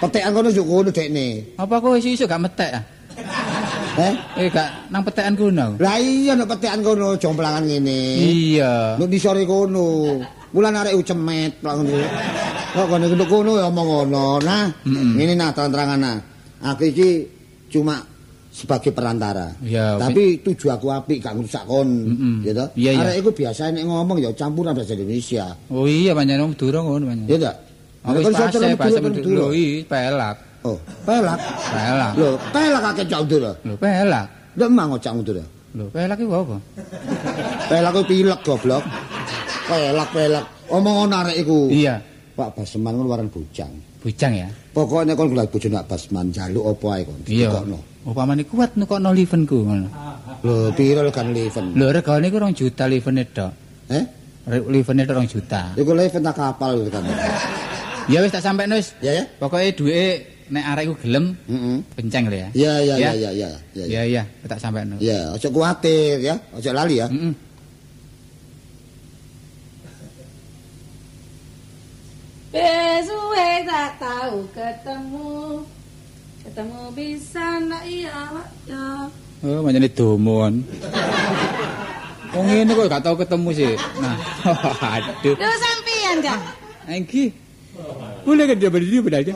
[0.00, 1.56] Petekan kono yo kono dekne.
[1.60, 2.84] Apa kok isu-isu gak metek ah?
[3.92, 4.14] Eh?
[4.40, 5.76] Eh gak nang petekan kuno.
[5.76, 8.00] Lah iya nek petekan kono jomplangan ngene.
[8.24, 8.96] Iya.
[8.96, 10.16] Nek disore kono.
[10.52, 11.96] Mulan arek ucemet plak ngono.
[12.72, 14.26] Kok kono kono kono ya omong ngono.
[14.40, 16.18] Nah, ngene nah terang-terangan nah.
[16.72, 17.26] Aku iki
[17.68, 18.00] cuma
[18.52, 19.56] sebagai perantara.
[19.64, 22.44] Ya, Tapi tujuh aku apik gak ngrusak kon, Mm-mm.
[22.44, 22.68] ya toh?
[22.76, 23.02] Iya, iya.
[23.08, 25.56] Arek iku biasa nek ngomong ya campuran bahasa Indonesia.
[25.72, 27.26] Oh iya pancen wong Madura ngono pancen.
[27.28, 27.56] Ya enggak?
[28.02, 29.44] Oh, wis pas e bahasa Madura.
[29.56, 30.36] Iya, pelak.
[30.62, 31.38] Oh, pelak.
[31.74, 32.12] Pelak.
[32.14, 33.52] Lho, pelak akeh cak Madura.
[33.66, 34.26] Lho, pelak.
[34.54, 35.44] Lho emang cak Madura.
[35.74, 36.56] Lho, pelak iku apa?
[37.66, 38.84] Pelak ku pilek goblok.
[39.66, 40.44] Pelak pelak.
[40.70, 41.66] Omong ngono arek iku.
[41.68, 41.98] Iya,
[42.38, 43.72] Pak Basman ngono waran bujang.
[44.02, 44.48] bujang ya.
[44.74, 47.18] Pokoknya kon golek bojone Pak Basman jaluk apa ae kon.
[47.30, 47.48] Iya.
[47.48, 47.78] Dikokno.
[48.02, 49.88] Upamane kuat nukokno livenku ngono.
[50.42, 51.78] Lho, piro kan leven?
[51.78, 53.52] Lho, regane iku 2 juta livene tok.
[53.94, 54.04] Eh?
[54.66, 55.62] Livene tok 2 juta.
[55.78, 57.06] Iku leven tak kapal kan.
[58.10, 58.98] Ya wis tak sampekno wis.
[58.98, 59.24] Ya ya?
[59.38, 61.76] Pokoke duweke nek arek iku gelem Heeh.
[61.96, 62.48] kenceng lho ya.
[62.52, 63.12] Ya ya ya Ya?
[63.16, 63.50] ya ya.
[63.72, 65.00] Ya Iya iya, tak sampekno.
[65.00, 66.36] Ya, aja kuwatir ya.
[66.52, 67.08] Aja lali ya.
[67.08, 67.32] Heeh.
[72.52, 75.64] Besuwe tak tahu ketemu
[76.42, 78.28] Ketemu bisa nak iya
[78.68, 79.08] ya
[79.42, 80.62] Oh, pancene domon.
[82.30, 83.74] Wong ngene kok gak tau ketemu sih.
[83.98, 84.14] Nah,
[84.94, 85.34] aduh.
[85.34, 86.38] Lu sampean ja
[86.86, 87.34] Engki.
[88.22, 89.34] Boleh kan dia berdiri aja.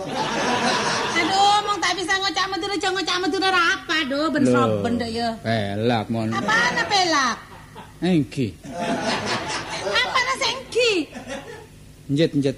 [4.07, 6.31] Do ben soben ya Pelak mon.
[6.31, 7.37] Apaan pelak
[8.03, 8.53] Engki.
[9.87, 10.27] Apaan
[10.77, 10.93] legi.
[12.13, 12.57] Njet njet.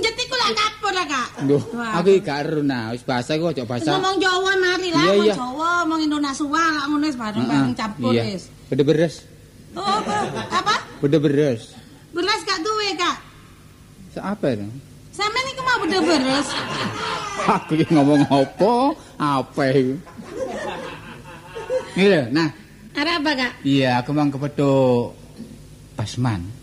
[0.00, 1.28] Njet iku lak kapur lah, Kak.
[1.44, 3.94] Duh, aku gak ero nah, wis bahasa iku aja bahasa.
[3.94, 5.34] Ngomong Jawa mari lah, Iya, ngomong iya.
[5.36, 8.22] Jawa, ngomong Indonesia lah ngono wis bareng-bareng campur iya.
[8.32, 8.44] wis.
[8.72, 9.14] Beda beres.
[9.76, 10.16] Oh, apa?
[10.50, 10.74] Apa?
[11.04, 11.76] Beda beres.
[12.10, 13.16] Beras gak duwe, Kak.
[14.18, 14.66] Sa apa itu?
[15.14, 15.49] Sampeyan
[15.84, 16.48] beda beres.
[17.40, 18.72] Aku iki ngomong apa?
[19.16, 19.96] Apa iki?
[21.96, 22.48] Ini lho, nah,
[22.94, 23.52] Arep apa, Kak?
[23.66, 25.14] iya aku mang kepethuk
[25.96, 26.60] Basman.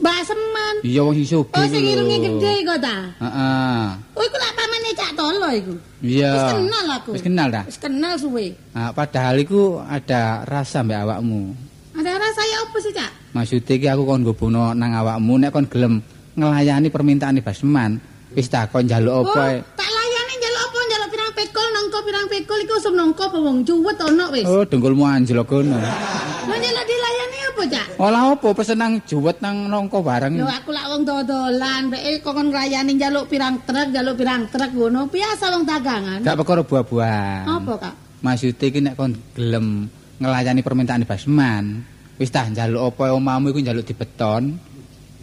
[0.00, 0.74] Mbak Seman.
[0.80, 1.60] Iya wong sing sugih.
[1.60, 3.12] Oh, sing irunge gede iku ta.
[3.20, 3.84] Heeh.
[4.16, 5.74] Oh, iku lak pamane Cak Tolo iku.
[6.00, 6.32] Iya.
[6.32, 7.10] Wis kenal aku.
[7.12, 7.64] Wis kenal dah.
[7.68, 8.46] Wis kenal suwe.
[8.72, 11.52] Nah, padahal iku ada rasa mbek awakmu.
[11.94, 13.10] Ada rasa ya apa sih, Cak?
[13.36, 16.00] Maksudnya iki aku kon gobono nang awakmu nek kon gelem
[16.34, 17.98] nglayani permintaan Basman.
[18.34, 19.30] Wis tak kon njaluk apa?
[19.30, 19.62] Oh, ae.
[19.78, 23.58] tak layani njaluk apa njaluk pirang pekol nangko pirang pekol iku usum nangko apa wong
[23.62, 24.46] cuwet ono wis.
[24.50, 25.78] Oh, dengkulmu anjlok kono.
[25.78, 27.86] Lah njaluk dilayani apa, Cak?
[28.02, 30.34] Olah apa pesen nang juwet nang nongko bareng.
[30.34, 34.70] Lho aku lak wong dodolan, mbek kok kon nglayani njaluk pirang truk, njaluk pirang truk
[34.74, 35.06] ngono.
[35.06, 36.18] Biasa wong dagangan.
[36.26, 37.46] Gak perkara buah-buahan.
[37.46, 37.94] Apa, Kak?
[38.26, 39.86] Maksudnya iki nek kon gelem
[40.18, 41.86] nglayani permintaan Basman,
[42.18, 44.73] wis tah njaluk apa omamu iku njaluk dibeton.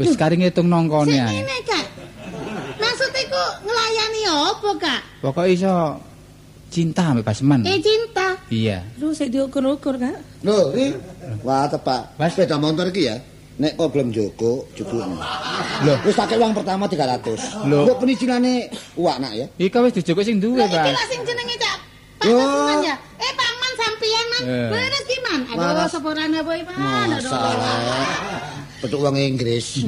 [0.01, 1.33] Wis kari ngitung nongkone Sing ae.
[1.37, 1.85] ngene, Kak.
[2.77, 5.01] Maksud iku nglayani apa, Kak?
[5.21, 5.73] Pokoke iso
[6.67, 7.61] cinta ambek Basman.
[7.63, 8.27] Eh cinta.
[8.49, 8.81] Iya.
[8.97, 10.17] Lu sik diukur-ukur, Kak.
[10.41, 10.97] Lho, iki.
[11.41, 12.17] Wah, tepak.
[12.27, 13.17] Sepeda motor iki ya.
[13.61, 15.21] Nek kok belum jogo, jugukno.
[15.85, 17.69] Lho, wis tak uang pertama 300.
[17.69, 17.85] Lho.
[17.85, 18.65] Kok penicilane
[18.97, 19.45] uak nak ya?
[19.55, 21.77] Iki wis dijukuk sing duwe, Lah iki sing jenenge Cak.
[22.21, 22.37] Pak Yo.
[22.81, 22.95] Ya.
[23.17, 24.41] Eh, Paman sampeyan, Man.
[24.69, 25.41] Beres ki, Man.
[25.45, 25.89] Aduh, Waras.
[25.89, 27.09] sepurane apa iki, Man?
[27.11, 28.40] Aduh.
[28.81, 29.65] Petuk uang Inggris.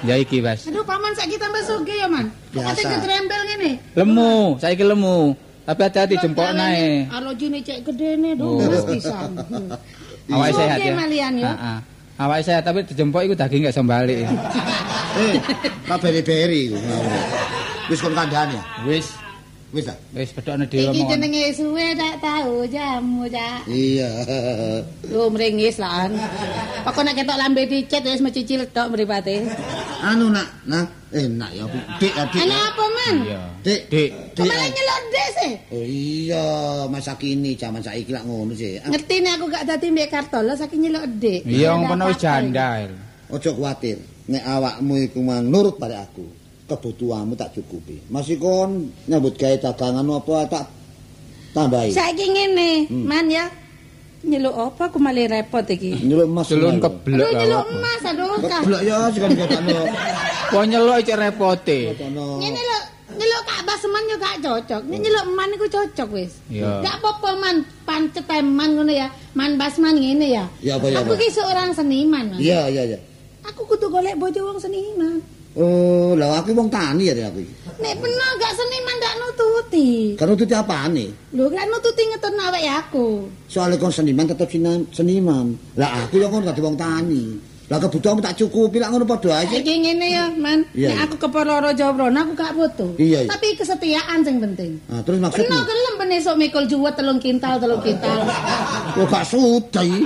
[0.00, 0.64] Ya iki, Bas.
[0.64, 2.32] Aduh, Paman saiki tambah sugih ya, Man.
[2.56, 2.72] Biasa.
[2.72, 3.70] Kate ketrembel ngene.
[3.92, 5.36] Lemu, saiki lemu.
[5.68, 7.04] Tapi hati-hati jempol nae.
[7.04, 8.56] Kalau jine cek gedene Oh.
[8.56, 9.36] duh wis pisan.
[10.24, 10.96] Awake sehat ya.
[10.96, 11.52] malian ya.
[11.52, 11.78] Heeh.
[12.16, 14.24] Awake sehat tapi dijempol iku daging gak iso balik.
[14.24, 15.36] Eh,
[15.84, 16.72] tak beri-beri.
[17.92, 18.62] Wis kon kandhane ya?
[18.88, 19.12] Wis,
[19.70, 19.94] Wis ta?
[20.10, 21.10] wis bedokne dhewe Iki omongan.
[21.14, 23.70] jenenge suwe tak tahu jamu, Cak.
[23.70, 24.10] Iya.
[25.06, 26.10] Lu mringis lah.
[26.82, 29.46] Pokok nek ketok lambe dicet wis mesti ciletok mripate.
[30.02, 30.82] Anu nak, nah,
[31.14, 31.64] enak ya.
[32.02, 32.42] Dik, ya, dik.
[32.42, 33.16] Ana apa, Man?
[33.22, 33.40] Iya.
[33.62, 34.48] Dik, Dik, dik.
[34.50, 35.52] Malah nyelok des sih.
[35.70, 36.44] Oh iya,
[36.90, 38.74] masa kini zaman saiki lak ngono sih.
[38.82, 41.46] Ngerti nek aku gak dadi mbek kartola saking nyelok dik.
[41.46, 42.90] iya kono wis jandal.
[43.30, 46.26] Ojo kuwatir, nek awakmu iku mang nurut pada aku,
[46.70, 47.98] kebutuhanmu tak cukupi.
[48.06, 50.64] Masih kon nyambut gawe dagangan apa tak
[51.50, 51.90] tambahi.
[51.90, 53.04] Saiki ngene, Hmm.
[53.10, 53.50] Man ya.
[54.20, 55.96] Nyeluk apa aku malah repot iki.
[56.04, 56.52] Nyeluk emas.
[56.52, 56.76] Nyeluk.
[56.76, 58.60] keblek Aduh nyeluk emas aduh kak.
[58.62, 59.78] Keblek ya sikon ketane.
[60.52, 61.78] Kok nyeluk cek repote.
[62.36, 62.78] Ngene lho,
[63.16, 64.82] nyeluk Ka'bah seman yo gak cocok.
[64.92, 66.36] Nek nyeluk man iku cocok wis.
[66.52, 69.08] Gak apa-apa man, pancet man ngono ya.
[69.32, 70.44] Man basman ngene ya.
[70.60, 71.20] Ya apa ya Aku apa?
[71.24, 72.36] ki seorang seniman.
[72.36, 72.98] Iya iya iya.
[73.48, 75.24] Aku kudu golek bojo wong seniman.
[75.58, 77.42] Oh, lah aku wong tani ya aku.
[77.42, 77.54] iki.
[77.82, 79.90] Nek bener gak seniman gak nututi.
[80.14, 81.06] Kan itu apane?
[81.34, 83.08] Lho gak nututi ngetun awake aku.
[83.50, 85.58] Soalnya kon seniman tetap sina- seniman.
[85.74, 87.49] Lah aku ya kon dadi wong tani.
[87.70, 89.54] Lah kebutuhanmu tak cukupi lak ngono padha aja.
[89.54, 90.66] Saiki ngene ya, Man.
[90.74, 91.06] Iya, Nek iya.
[91.06, 92.98] aku keporo Jawrono aku gak butuh.
[92.98, 93.30] Iya, iya.
[93.30, 94.82] Tapi kesetiaan sing penting.
[94.90, 95.54] Nah, terus maksudmu?
[95.54, 98.26] gelem ben esuk mikul juwet telung kintal telung kintal.
[98.90, 100.02] Kok gak sudai.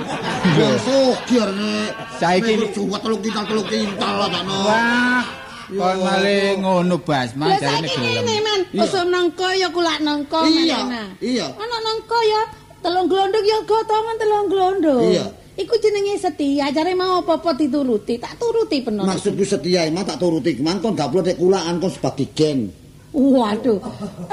[0.55, 1.89] Wong sugih nek
[2.21, 4.55] Saiki nek cuwet telung kintal telung kintal lah takno.
[4.61, 5.23] Wah,
[5.65, 8.13] kon malah ngono Bas, Lah mas jarene saiki gelem.
[8.21, 8.81] ngene man, Iya.
[8.85, 10.79] usum nangko ya kulak nangko Iya,
[11.17, 11.45] iya.
[11.49, 12.41] Ana nangko ya
[12.85, 15.01] telung glondok ya gotongan telung glondok.
[15.09, 15.25] Iya.
[15.55, 19.07] Iku jenenge setia, jare mau apa-apa dituruti, tak turuti penuh.
[19.07, 22.67] Maksudku setia emang tak turuti kemang kon gak perlu dek kulaan kon sebagai gen.
[23.15, 23.79] Waduh.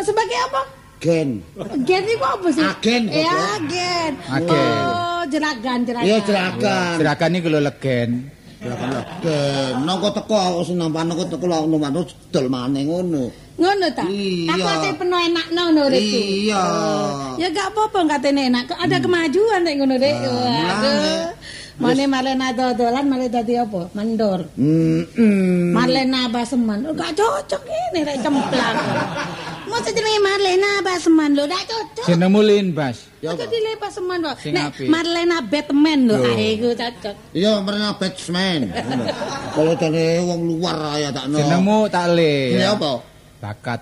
[0.02, 0.60] Sebagai apa?
[0.98, 1.46] Gen.
[1.86, 2.62] Gen itu apa sih?
[2.66, 4.12] Agen, Ya, agen.
[4.26, 4.82] Agen.
[4.82, 6.06] Oh, jeragan, jeragan.
[6.10, 6.94] Iya jeragan.
[6.98, 8.10] Serakan iki lho legen.
[8.62, 9.72] Jeragan legen.
[9.82, 12.00] Nongko teko aku sing nampan nongko teko lak nomano
[12.30, 13.26] dol maneh ngono.
[13.58, 14.06] Ngono ta?
[14.06, 14.54] Iya.
[14.54, 15.98] Aku ate penuh enak ngono rek.
[15.98, 16.62] Iya.
[17.42, 18.70] Ya gak apa-apa katene enak.
[18.70, 20.14] Ada kemajuan nek ngono rek.
[20.14, 21.26] Waduh.
[21.82, 23.90] Mane Marlena dodolan malah dadi apa?
[23.98, 24.46] Mandor.
[24.54, 25.02] Hmm.
[25.10, 25.74] hmm.
[25.74, 26.86] Marlena Baseman.
[26.86, 28.76] Oh, gak cocok ini rek cemplang.
[29.72, 32.04] Masa jenenge Marlena Baseman lho, gak cocok.
[32.04, 33.08] Jenengmu Lin Bas.
[33.24, 33.48] Ya apa?
[33.48, 34.36] dilepas seman kok.
[34.44, 34.76] Sing Nek.
[34.84, 37.14] Marlena Batman lho, ah iku cocok.
[37.32, 38.68] Iya, mereka batsman.
[38.68, 39.04] Ngono.
[39.56, 41.36] Kalau dene wong luar ya takno.
[41.40, 42.34] Jenengmu tak le.
[42.52, 42.92] Ini apa?
[43.40, 43.80] Bakat.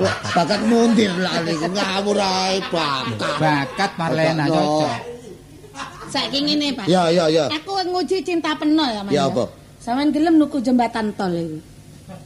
[0.00, 3.36] Wah, bakat mundir lah niku ngawur ae bakat.
[3.36, 4.92] Bakat Marlena cocok.
[6.08, 6.86] Saiki ngene, Pak.
[6.88, 7.50] Ya, ya, ya.
[7.52, 9.12] Aku nguji cinta penuh ya, Mas.
[9.12, 9.52] Ya, apa?
[9.84, 11.58] Sampeyan gelem nuku jembatan tol iku.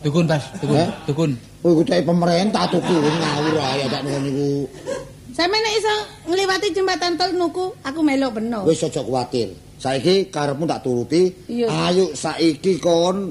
[0.06, 1.30] Dukun Bas, dukun, dukun.
[1.66, 4.50] Oh, iku dari pemerintah tuku ngawur ae tak ngono niku.
[5.34, 5.94] Sampe nek iso
[6.30, 8.62] ngliwati jembatan tol nuku, aku melok beno.
[8.62, 9.54] Wis aja kuwatir.
[9.78, 11.30] Saiki karepmu tak turuti.
[11.66, 13.30] Ayo saiki kon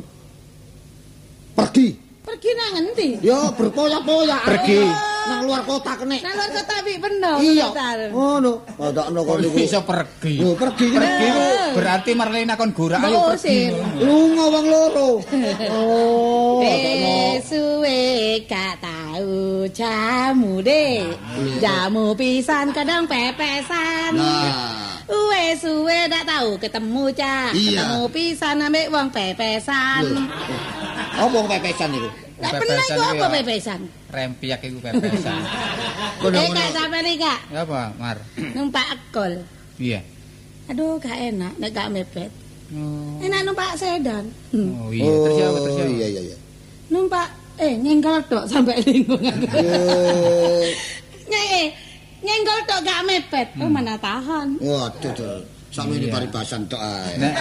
[1.56, 1.88] pergi.
[2.24, 3.10] Pergi nang endi?
[3.24, 4.44] Yo berpoya-poya.
[4.44, 4.82] Pergi.
[5.28, 6.18] Nang luar kota kene.
[6.24, 7.34] Nang luar kota wi beno.
[7.44, 7.68] Iya.
[8.12, 8.54] Ngono.
[8.80, 9.58] Padakno kon niku.
[9.60, 10.34] Bisa pergi.
[10.40, 11.08] Yo pergi kene.
[11.08, 13.70] Pergi berarti Marlena kon gorak ayo pergi.
[14.02, 15.10] Lunga wong loro.
[15.78, 16.64] Oh.
[16.64, 21.06] Eh, suwe gak tahu jamu deh.
[21.62, 24.16] Jamu pisan kadang pepesan.
[24.16, 24.87] Nah.
[25.08, 27.50] Wes suwe dak tahu ketemu cah.
[27.52, 27.80] Iya.
[27.80, 30.04] Ketemu pisan ambek wong pepesan.
[31.16, 32.10] Apa wong pepesan iku?
[32.38, 33.80] Gak pernah iku apa pepesan?
[34.12, 35.40] Rempiak iku pepesan.
[36.18, 38.18] Eh kak sampe nih kak Ya apa, Mar?
[38.52, 39.46] numpak ekol.
[39.78, 40.02] Iya.
[40.68, 42.32] Aduh gak enak nek gak mepet.
[42.68, 44.28] Oh, Enak numpak sedan.
[44.52, 44.76] Hmm.
[44.76, 45.84] oh iya, terus ya apa terus ya?
[45.84, 46.38] Oh, Iya iya iya.
[46.92, 47.28] Numpak
[47.58, 49.48] eh nyenggol tok sampai lingkung aku.
[52.18, 53.48] Eh, Nye, nyenggol tok gak mepet.
[53.58, 54.58] Oh mana tahan.
[54.58, 55.38] Waduh, tuh.
[55.68, 57.14] Sampe ini paribasan tok ae.
[57.18, 57.34] Nek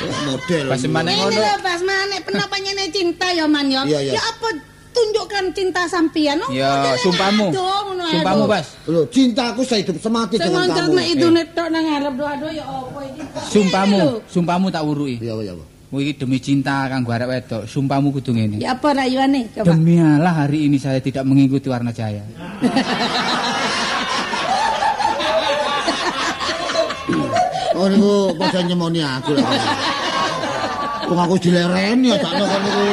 [0.00, 0.64] Oh, Model.
[0.68, 1.34] pas mana Ini ngono?
[1.34, 3.82] lho Bas Mane penapa nyene cinta ya man ya.
[3.84, 4.48] Ya apa
[4.90, 6.38] tunjukkan cinta sampean.
[6.40, 7.50] Oh, Ya, sumpahmu.
[7.50, 8.44] aduh, ngono ae, Sumpahmu.
[8.46, 8.66] Bas.
[8.86, 10.94] Loh, cintaku sehidup semati Sing dengan kamu.
[10.94, 13.22] mek idune tok nang ngarep doa-doa ya apa iki.
[13.50, 15.16] Sumpahmu, Ini sumpahmu tak wuruki.
[15.18, 15.64] Iya, iya, iya.
[15.90, 18.62] Kowe iki demi cinta kanggo arek wedok, sumpahmu kudu ngene.
[18.62, 19.74] Ya apa rayuane coba.
[19.74, 22.22] Demi Allah hari ini saya tidak mengikuti warna jaya.
[27.80, 29.44] Oh niku padha nyemoni aku lho.
[31.08, 32.84] Wong aku dilereni ya sakno kon niku.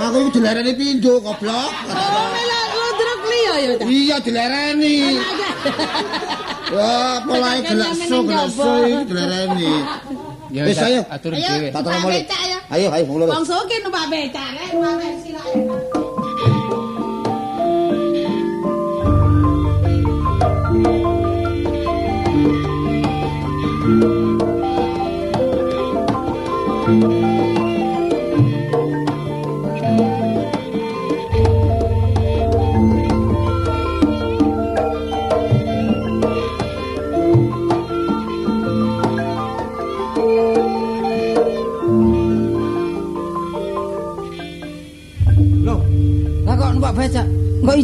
[0.00, 1.68] Aku iku dilereni pindho goblok.
[1.92, 3.84] Oh, melak ludruk liya ya ta.
[3.84, 4.96] Iya dilereni.
[6.70, 8.72] Ya, polahe nang geleso njaba.
[8.88, 9.72] iki dilereni.
[10.50, 11.00] Ya Wis, ayo.
[11.12, 11.44] atur Ayo.
[11.44, 11.68] dhewe.
[12.00, 12.24] Mulai.
[12.24, 12.58] ya.
[12.72, 13.30] Ayo, ayo wong loro.
[13.36, 16.09] Wong soge numpak becak rek, numpak silakan.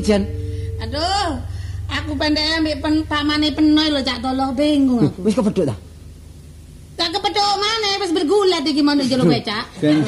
[0.07, 0.23] Ijen?
[0.79, 1.43] Aduh,
[1.91, 5.27] aku pendek ambek pen, pamane penoy lho Cak Tolo bingung aku.
[5.27, 5.77] Wis kepedhuk ta?
[6.95, 8.13] Tak kepethuk mana wis
[9.07, 9.65] bergulat iki mau jelo becak.
[9.79, 9.99] Ben.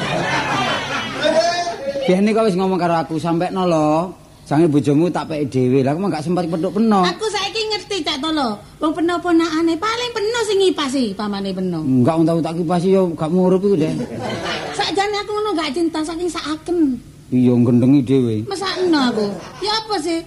[2.08, 4.12] Biyen kok wis ngomong karo aku sampe lho.
[4.48, 5.84] Jange bojomu tak peki dhewe.
[5.84, 7.04] Lah aku mah gak sempat pedhuk peno.
[7.04, 8.56] Aku saiki ngerti Cak Tolo.
[8.80, 11.84] Wong peno ponakane paling peno sing ngipasi pamane peno.
[11.84, 13.92] Enggak unta tak kipasi yo gak murup iku, Dek.
[14.72, 16.96] Sakjane aku ngono gak cinta saking saken.
[17.28, 18.36] Iya gendengi dhewe.
[18.48, 19.28] Mesakno aku.
[19.60, 20.24] Ya apa sih?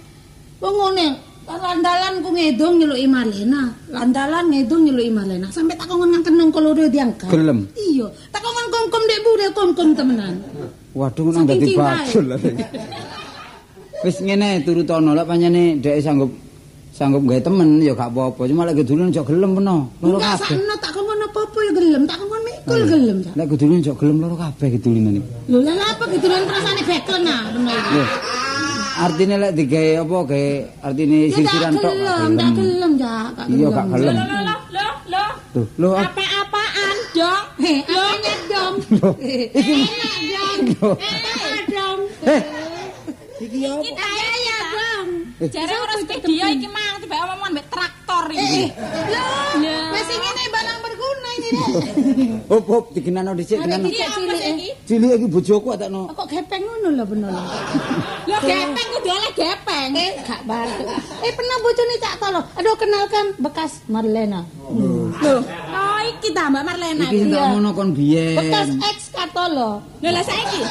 [0.62, 3.62] Wong ngene, landalan ku ngedong nyeluki Marlena.
[3.90, 5.48] Landalan ngedong nyeluki Marlena.
[5.50, 7.28] Sampai tak kongon ngangken nang koloro diangkat.
[7.30, 7.66] Gelem.
[7.74, 10.34] Iya, tak kongon kongkom dek bure kongkom temenan.
[10.92, 12.24] Waduh nang dadi bajul.
[14.02, 16.30] Wis ngene turutono lek pancene dhek sanggup
[16.92, 18.44] sanggup gawe temen ya gak apa-apa.
[18.50, 19.76] Cuma lek gedulun aja gelem peno.
[20.02, 20.58] Loro Enggak kabeh.
[20.58, 23.18] sakno tak kongon apa-apa ya gelem, tak kongon mikul gelem.
[23.38, 25.30] Lek gedulun aja gelem loro kabeh gedulinan iki.
[25.50, 27.78] Lho lah apa gitu lan perasane bekon nah bener.
[29.02, 30.46] Artine lek digawe apa gawe
[30.86, 31.90] artine sisiran tok.
[31.90, 33.16] gelem, tak gelem ya,
[33.50, 34.14] Iya gak gelem.
[34.14, 34.40] Loh, loh,
[34.70, 35.30] loh, loh.
[35.52, 37.44] Tuh, lho ah, Apa-apaan, Dong?
[37.60, 38.74] Heh, apanya dong?
[39.02, 39.14] Loh.
[39.26, 40.58] Enak dong.
[40.80, 40.94] Loh.
[40.96, 41.98] Enak dong.
[42.24, 42.42] Eh,
[43.42, 44.06] Kita
[44.46, 45.06] ya dong.
[45.50, 48.64] Jare urus ke dia iki mang tiba omongan mbek traktor Eh, iki.
[49.10, 50.81] Loh, wis ngene barang.
[52.50, 53.86] Hop hop digenano dhisik genano.
[53.88, 54.42] iki Iki cilik.
[54.86, 55.16] iki?
[55.20, 56.08] Iki bojoku atakno.
[56.12, 57.42] Kok gepeng ngono lho bener lho.
[58.28, 59.90] Loh, gepeng kudu oleh gepeng.
[59.94, 60.84] Eh, gak baru.
[61.22, 62.40] Eh, pernah bojone Cak Tolo.
[62.56, 64.40] Aduh, kenalkan bekas Marlena.
[65.22, 65.40] Loh,
[65.70, 67.04] oh iki ta Mbak Marlena.
[67.08, 67.34] Iki iya.
[67.36, 68.36] tak ngono kon biyen.
[68.38, 69.80] Bekas ex Cak Tolo.
[70.02, 70.62] Lho lah saiki.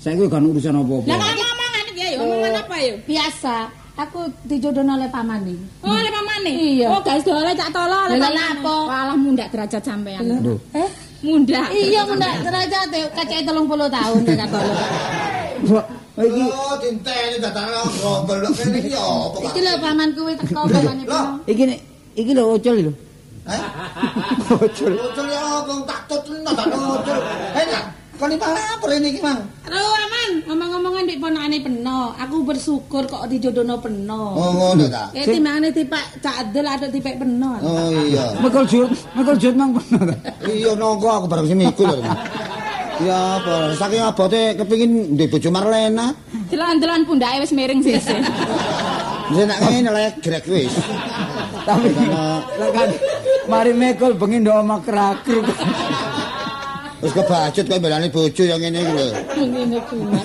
[0.00, 1.14] Saiki gak urusan Lah apa-apa.
[1.18, 2.92] kalau ngomongan iki ya omongan apa ya?
[3.02, 3.56] Biasa,
[3.96, 5.56] aku dijodohno oleh pamane.
[5.80, 6.52] Oh, oleh pamane.
[6.52, 6.86] Iya.
[6.88, 8.36] Oh, guys, oleh Cak Tolo oleh Lah, pamane.
[8.36, 8.74] lah, apa?
[8.86, 10.20] Walah mundak derajat sampean.
[10.22, 10.54] Lho.
[10.72, 10.88] Eh?
[11.20, 11.72] Mundak.
[11.72, 13.56] Iya, mendak derajat e kacake 30
[13.88, 14.72] tahun Cak Tolo.
[15.66, 15.84] Wah,
[16.20, 21.02] iki Oh, dinteni dadak ngobrol kok kene iki apa Iki lho pamanku wis teko pamane
[21.02, 21.20] peno.
[21.44, 21.78] iki nek
[22.14, 22.92] iki lho ocol lho.
[23.48, 23.62] Hah?
[24.58, 24.92] Ocol.
[24.92, 27.18] Ucul ya apa tak tutno tak ucul.
[27.54, 27.64] Hei,
[28.16, 29.40] nak, kon iki apa ini iki, Mang?
[29.68, 32.00] Aduh, aman, ngomong-ngomongan mbek ponakane peno.
[32.16, 34.22] Aku bersyukur kok dijodohno peno.
[34.32, 35.12] Oh, ngono ta.
[35.12, 37.60] Eh timbangane tipak Cak Adel ada tipek peno.
[37.60, 38.32] Oh iya.
[38.40, 40.16] Mekol jut, mekol jut mang peno.
[40.48, 41.92] Iya nongko aku bareng sing mikul.
[41.92, 42.02] lho.
[42.96, 46.16] Ya apa, saking abote kepengin ndek bojo Marlena.
[46.48, 48.24] Delan-delan pundake wis miring sisih.
[49.28, 50.72] Wis nek ngene lek grek wis.
[51.68, 52.88] Tapi lek kan
[53.52, 55.44] mari mekul bengi ndok omah kerakruk.
[57.06, 59.06] Wis kebacut kok belani bojo yang ngene iki lho.
[59.38, 60.18] Ngene kuwi.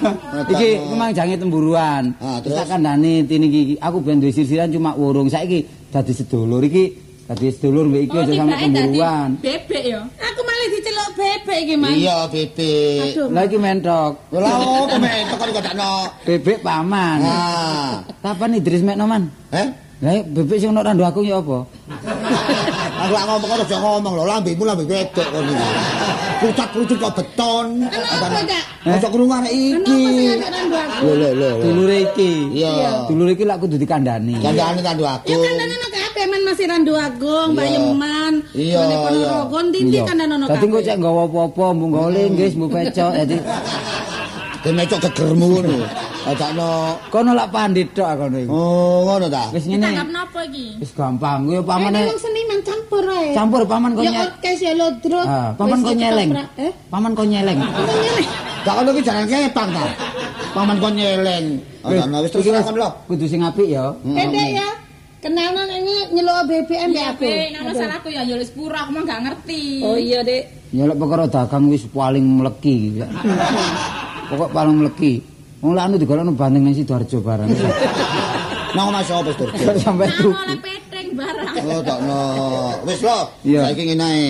[0.50, 2.10] Iki memang jange temburuan.
[2.42, 5.30] Terus tak kandhani tini iki aku ben duwe sirsiran cuma wurung.
[5.30, 5.62] Saiki
[5.94, 6.90] dadi sedulur iki
[7.30, 9.30] dadi sedulur mbek iki Oh, aja sampe temburuan.
[9.46, 10.02] Bebek ya.
[10.10, 11.94] Aku malah diceluk bebek iki, Man.
[11.94, 13.30] Iya, bebek.
[13.30, 14.12] Lah iki mentok.
[14.34, 15.94] Lha opo mentok kok kadakno.
[16.26, 17.18] Bebek paman.
[17.22, 18.02] Ah.
[18.26, 19.30] Kapan Idris mekno man?
[19.54, 19.70] Eh?
[20.02, 21.62] Lah bebek sing ono randu aku ya apa?
[23.02, 25.56] Aku lak ngomong kok aja ngomong lho, lambemu lambe wedok kok iki.
[26.41, 27.66] Pucat-pucut kok beton.
[27.89, 28.64] Apa, Cak?
[28.82, 30.02] Ojo krungu arek Kenapa iki.
[31.02, 31.49] Lho lho lho.
[31.66, 32.32] Dulure iki.
[32.62, 33.10] Iya.
[33.10, 34.38] Dulure iki lak kudu dikandani.
[34.38, 35.34] Kandhane kandu aku.
[35.34, 35.38] Ya
[36.12, 37.49] kabeh men masih randu agung.
[37.58, 38.34] Bayeman.
[38.54, 38.97] Iya, iya.
[39.02, 40.04] Ponorogo ndi Iya.
[40.06, 40.86] Dadi engko kabeh.
[40.86, 43.12] cek nggawa apa-apa, mbok nggawa linggis, mbok pecok.
[43.18, 43.38] Dadi
[44.62, 45.78] Demecok gegermu ngono.
[46.22, 47.02] Kadakno.
[47.10, 48.50] kono lak pandit tok kono iki.
[48.54, 49.50] Oh, ngono ta.
[49.50, 50.14] Wis Ditangkap ngene.
[50.14, 50.66] napa iki?
[50.78, 51.40] Wis gampang.
[51.50, 53.28] Kuwi Pamane pamane wong seniman campur ae.
[53.34, 54.28] campur paman kok Ya nyeleng.
[54.30, 55.28] orkes ya lodrot.
[55.28, 56.30] Ah, paman Wis kok nyeleng.
[56.62, 56.72] Eh?
[56.94, 57.60] Paman kok nyeleng.
[57.60, 58.28] Kok nyeleng?
[58.62, 59.84] Gak ono iki jalan kepang ta.
[60.54, 61.46] Paman kon nyeleng.
[61.82, 62.90] Kadakno wis terus kon lho.
[63.10, 63.84] Kudu sing apik ya.
[64.06, 64.70] Pendek ya.
[65.22, 67.30] Kenalno ini nyeluk BBM ya aku.
[67.30, 69.86] Bebek, nang salahku ya ya wis pura, aku mah gak ngerti.
[69.86, 70.74] Oh iya, Dik.
[70.74, 73.06] Ya lek perkara dagang wis paling mleki.
[74.34, 75.22] Pokok paling mleki.
[75.62, 77.49] Wong lak anu digolokno bandeng nang Sidoarjo barang.
[78.72, 79.51] Nang omah sapa Tur?
[79.84, 80.32] Sampai Nang tuku.
[80.32, 81.53] oleh peteng barang.
[81.68, 82.20] Oh, takno.
[82.88, 83.20] Wis lho.
[83.43, 84.28] Saiki ngene ae.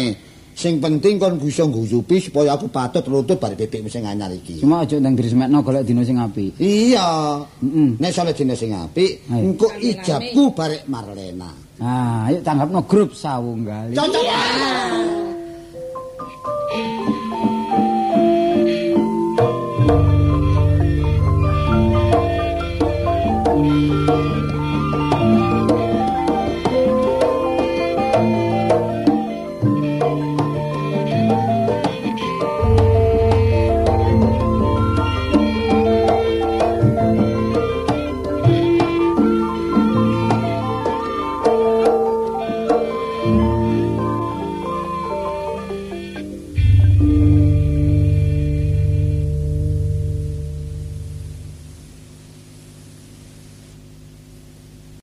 [0.51, 4.59] Sing penting kon bisa nguyupi supaya aku patut lutut bare bebek sing anyar iki.
[4.59, 6.57] Cuma aja ndang diresmekno golek dino sing apik.
[6.57, 7.37] Iya.
[7.61, 8.01] Heeh.
[8.01, 11.53] Nek sale dina sing apik, engko ijabku barek Marlena.
[11.79, 13.93] Ah, ayo tanggapno grup sawunggal.
[13.95, 15.30] Cocok.